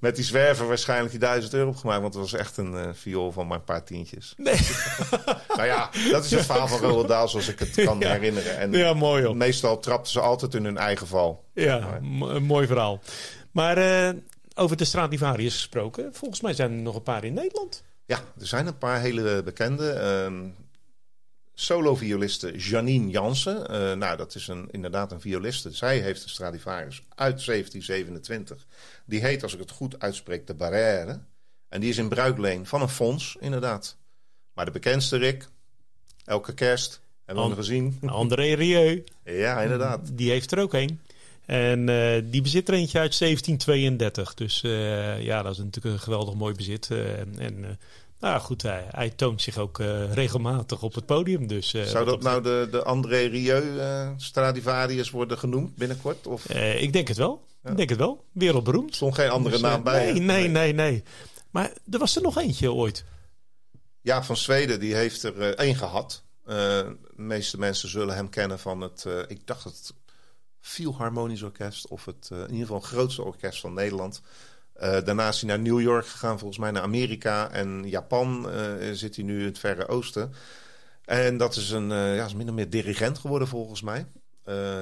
met 0.00 0.16
die 0.16 0.24
zwerver 0.24 0.66
waarschijnlijk 0.68 1.10
die 1.10 1.20
duizend 1.20 1.54
euro 1.54 1.68
opgemaakt. 1.68 2.00
Want 2.00 2.14
het 2.14 2.22
was 2.22 2.32
echt 2.32 2.56
een 2.56 2.72
uh, 2.72 2.88
viool 2.92 3.32
van 3.32 3.46
maar 3.46 3.58
een 3.58 3.64
paar 3.64 3.84
tientjes. 3.84 4.34
Nee. 4.36 4.58
nou 5.56 5.64
ja, 5.64 5.90
dat 6.10 6.24
is 6.24 6.30
het 6.30 6.44
verhaal 6.44 6.68
van 6.68 6.78
Roald 6.78 7.08
Dahl 7.08 7.28
zoals 7.28 7.48
ik 7.48 7.58
het 7.58 7.84
kan 7.84 7.98
ja. 7.98 8.12
herinneren. 8.12 8.58
En 8.58 8.72
ja, 8.72 8.94
mooi 8.94 9.24
hoor. 9.24 9.36
Meestal 9.36 9.78
trapten 9.78 10.12
ze 10.12 10.20
altijd 10.20 10.54
in 10.54 10.64
hun 10.64 10.76
eigen 10.76 11.06
val. 11.06 11.44
Ja, 11.54 11.98
een 12.00 12.42
mooi 12.42 12.66
verhaal. 12.66 13.00
Maar 13.50 13.78
uh, 13.78 14.20
over 14.54 14.76
de 14.76 14.84
Stradivarius 14.84 15.54
gesproken. 15.54 16.14
Volgens 16.14 16.40
mij 16.40 16.54
zijn 16.54 16.70
er 16.70 16.76
nog 16.76 16.94
een 16.94 17.02
paar 17.02 17.24
in 17.24 17.34
Nederland. 17.34 17.82
Ja, 18.06 18.16
er 18.40 18.46
zijn 18.46 18.66
een 18.66 18.78
paar 18.78 19.00
hele 19.00 19.42
bekende. 19.42 20.28
Uh, 20.30 20.38
solo-violiste 21.54 22.56
Janine 22.56 23.10
Jansen. 23.10 23.56
Uh, 23.56 23.92
nou, 23.92 24.16
dat 24.16 24.34
is 24.34 24.48
een, 24.48 24.68
inderdaad 24.70 25.12
een 25.12 25.20
violiste. 25.20 25.70
Zij 25.70 26.00
heeft 26.00 26.22
een 26.22 26.28
Stradivarius 26.28 27.02
uit 27.08 27.44
1727. 27.44 28.66
Die 29.04 29.20
heet, 29.20 29.42
als 29.42 29.52
ik 29.52 29.58
het 29.58 29.70
goed 29.70 30.00
uitspreek, 30.00 30.46
de 30.46 30.54
Barrière. 30.54 31.20
En 31.68 31.80
die 31.80 31.90
is 31.90 31.98
in 31.98 32.08
bruikleen 32.08 32.66
van 32.66 32.82
een 32.82 32.88
fonds, 32.88 33.36
inderdaad. 33.40 33.96
Maar 34.54 34.64
de 34.64 34.70
bekendste, 34.70 35.16
Rick, 35.16 35.48
elke 36.24 36.54
kerst, 36.54 37.00
hebben 37.24 37.44
we 37.44 37.50
hem 37.50 37.58
gezien. 37.58 37.98
André 38.06 38.54
Rieu. 38.54 39.04
ja, 39.24 39.60
inderdaad. 39.62 40.10
Die 40.12 40.30
heeft 40.30 40.52
er 40.52 40.58
ook 40.58 40.74
een. 40.74 41.00
En 41.46 41.88
uh, 41.88 42.22
die 42.24 42.42
bezit 42.42 42.68
er 42.68 42.74
eentje 42.74 42.98
uit 42.98 43.18
1732. 43.18 44.34
Dus 44.34 44.62
uh, 44.62 45.22
ja, 45.22 45.42
dat 45.42 45.52
is 45.52 45.58
natuurlijk 45.58 45.94
een 45.94 46.00
geweldig 46.00 46.34
mooi 46.34 46.54
bezit. 46.54 46.90
en 46.90 47.78
nou 48.22 48.40
goed, 48.40 48.62
hij, 48.62 48.86
hij, 48.90 49.10
toont 49.10 49.42
zich 49.42 49.58
ook 49.58 49.78
uh, 49.78 50.12
regelmatig 50.12 50.82
op 50.82 50.94
het 50.94 51.06
podium. 51.06 51.46
Dus, 51.46 51.74
uh, 51.74 51.82
Zou 51.82 52.04
dat 52.04 52.22
nou 52.22 52.42
de, 52.42 52.68
de 52.70 52.82
André 52.82 53.16
Rieu 53.16 53.62
uh, 53.62 54.10
Stradivarius 54.16 55.10
worden 55.10 55.38
genoemd 55.38 55.76
binnenkort? 55.76 56.26
Of? 56.26 56.48
ik 56.48 56.92
denk 56.92 57.08
het 57.08 57.16
wel. 57.16 57.44
Ja. 57.62 57.70
Ik 57.70 57.76
denk 57.76 57.88
het 57.88 57.98
wel. 57.98 58.24
Wereldberoemd. 58.32 58.88
Er 58.88 58.94
stond 58.94 59.14
geen 59.14 59.30
andere 59.30 59.54
dus, 59.54 59.64
naam 59.64 59.82
bij. 59.82 60.12
Nee, 60.12 60.20
nee, 60.20 60.48
nee, 60.48 60.72
nee. 60.72 61.02
Maar 61.50 61.72
er 61.90 61.98
was 61.98 62.16
er 62.16 62.22
nog 62.22 62.38
eentje 62.38 62.72
ooit. 62.72 63.04
Ja, 64.00 64.22
van 64.22 64.36
Zweden. 64.36 64.80
Die 64.80 64.94
heeft 64.94 65.22
er 65.22 65.54
één 65.54 65.76
gehad. 65.76 66.22
de 66.44 66.96
meeste 67.16 67.58
mensen 67.58 67.88
zullen 67.88 68.14
hem 68.14 68.28
kennen 68.28 68.58
van 68.58 68.80
het... 68.80 69.06
ik 69.26 69.46
dacht 69.46 69.64
het 69.64 69.92
Philharmonisch 70.60 71.42
Orkest. 71.42 71.88
Of 71.88 72.04
het 72.04 72.28
in 72.30 72.40
ieder 72.40 72.58
geval 72.58 72.76
het 72.76 72.86
grootste 72.86 73.22
orkest 73.22 73.60
van 73.60 73.74
Nederland. 73.74 74.22
Uh, 74.76 74.82
daarna 74.82 75.28
is 75.28 75.40
hij 75.40 75.48
naar 75.48 75.58
New 75.58 75.80
York 75.80 76.06
gegaan, 76.06 76.38
volgens 76.38 76.58
mij 76.58 76.70
naar 76.70 76.82
Amerika 76.82 77.50
en 77.50 77.88
Japan 77.88 78.48
uh, 78.48 78.90
zit 78.92 79.16
hij 79.16 79.24
nu 79.24 79.38
in 79.38 79.44
het 79.44 79.58
Verre 79.58 79.88
Oosten. 79.88 80.32
En 81.04 81.36
dat 81.36 81.56
is 81.56 81.70
een 81.70 81.90
uh, 81.90 82.16
ja, 82.16 82.24
is 82.24 82.34
min 82.34 82.48
of 82.48 82.54
meer 82.54 82.70
dirigent 82.70 83.18
geworden 83.18 83.48
volgens 83.48 83.82
mij. 83.82 84.06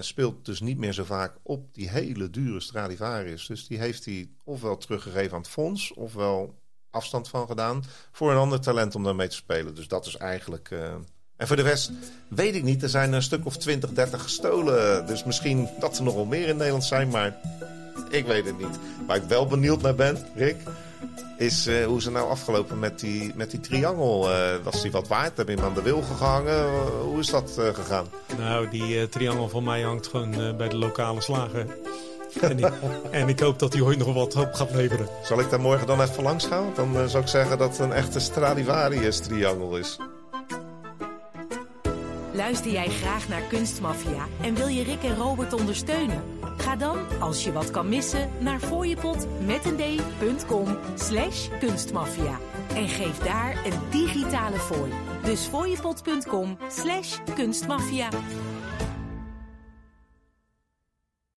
speelt 0.00 0.44
dus 0.44 0.60
niet 0.60 0.78
meer 0.78 0.92
zo 0.92 1.04
vaak 1.04 1.36
op 1.42 1.74
die 1.74 1.88
hele 1.88 2.30
dure 2.30 2.60
Stradivarius. 2.60 3.46
Dus 3.46 3.66
die 3.66 3.78
heeft 3.78 4.04
hij 4.04 4.28
ofwel 4.44 4.76
teruggegeven 4.76 5.32
aan 5.32 5.42
het 5.42 5.50
fonds, 5.50 5.92
ofwel 5.92 6.58
afstand 6.90 7.28
van 7.28 7.46
gedaan 7.46 7.84
voor 8.12 8.30
een 8.30 8.36
ander 8.36 8.60
talent 8.60 8.94
om 8.94 9.04
daarmee 9.04 9.28
te 9.28 9.34
spelen. 9.34 9.74
Dus 9.74 9.88
dat 9.88 10.06
is 10.06 10.16
eigenlijk. 10.16 10.70
En 11.40 11.46
voor 11.46 11.56
de 11.56 11.62
rest 11.62 11.90
weet 12.28 12.54
ik 12.54 12.62
niet. 12.62 12.82
Er 12.82 12.88
zijn 12.88 13.12
een 13.12 13.22
stuk 13.22 13.46
of 13.46 13.56
20, 13.56 13.92
30 13.92 14.22
gestolen. 14.22 15.06
Dus 15.06 15.24
misschien 15.24 15.68
dat 15.78 15.98
er 15.98 16.04
nog 16.04 16.14
wel 16.14 16.24
meer 16.24 16.48
in 16.48 16.56
Nederland 16.56 16.84
zijn, 16.84 17.08
maar 17.08 17.40
ik 18.10 18.26
weet 18.26 18.44
het 18.44 18.58
niet. 18.58 18.78
Waar 19.06 19.16
ik 19.16 19.22
wel 19.22 19.46
benieuwd 19.46 19.82
naar 19.82 19.94
ben, 19.94 20.18
Rick, 20.34 20.56
is 21.36 21.66
uh, 21.66 21.86
hoe 21.86 22.02
ze 22.02 22.10
nou 22.10 22.30
afgelopen 22.30 22.78
met 22.78 23.00
die, 23.00 23.32
met 23.34 23.50
die 23.50 23.60
triangel. 23.60 24.30
Uh, 24.30 24.36
was 24.62 24.82
die 24.82 24.90
wat 24.90 25.08
waard? 25.08 25.36
Heb 25.36 25.48
je 25.48 25.54
hem 25.54 25.64
aan 25.64 25.74
de 25.74 25.82
wil 25.82 26.02
gehangen? 26.02 26.64
Uh, 26.64 27.00
hoe 27.02 27.18
is 27.18 27.30
dat 27.30 27.60
gegaan? 27.72 28.06
Nou, 28.38 28.68
die 28.68 29.08
triangel 29.08 29.48
van 29.48 29.64
mij 29.64 29.80
hangt 29.82 30.06
gewoon 30.06 30.56
bij 30.56 30.68
de 30.68 30.76
lokale 30.76 31.20
slager. 31.20 31.66
en, 32.40 32.58
ik, 32.58 32.72
en 33.10 33.28
ik 33.28 33.40
hoop 33.40 33.58
dat 33.58 33.72
hij 33.72 33.82
ooit 33.82 33.98
nog 33.98 34.14
wat 34.14 34.36
op 34.36 34.54
gaat 34.54 34.74
leveren. 34.74 35.06
Zal 35.24 35.40
ik 35.40 35.50
daar 35.50 35.60
morgen 35.60 35.86
dan 35.86 36.00
even 36.00 36.22
langs 36.22 36.46
gaan? 36.46 36.72
Dan 36.74 37.08
zou 37.08 37.22
ik 37.22 37.28
zeggen 37.28 37.58
dat 37.58 37.70
het 37.70 37.78
een 37.78 37.92
echte 37.92 38.20
Stradivarius 38.20 39.18
triangel 39.18 39.76
is. 39.76 39.98
Luister 42.32 42.70
jij 42.70 42.88
graag 42.88 43.28
naar 43.28 43.42
Kunstmafia 43.48 44.26
en 44.40 44.54
wil 44.54 44.66
je 44.66 44.82
Rick 44.82 45.02
en 45.02 45.16
Robert 45.16 45.52
ondersteunen? 45.52 46.39
Ga 46.60 46.76
dan, 46.76 46.98
als 47.20 47.44
je 47.44 47.52
wat 47.52 47.70
kan 47.70 47.88
missen, 47.88 48.30
naar 48.38 48.58
fooiepot 48.58 49.26
met 49.46 49.64
een 49.64 49.76
d.com 49.76 50.78
slash 50.94 51.48
kunstmafia. 51.58 52.38
En 52.74 52.88
geef 52.88 53.18
daar 53.18 53.66
een 53.66 53.78
digitale 53.90 54.58
fooi. 54.58 54.92
Dus 55.24 55.40
fooiepot.com 55.40 56.58
slash 56.68 57.18
kunstmafia. 57.34 58.08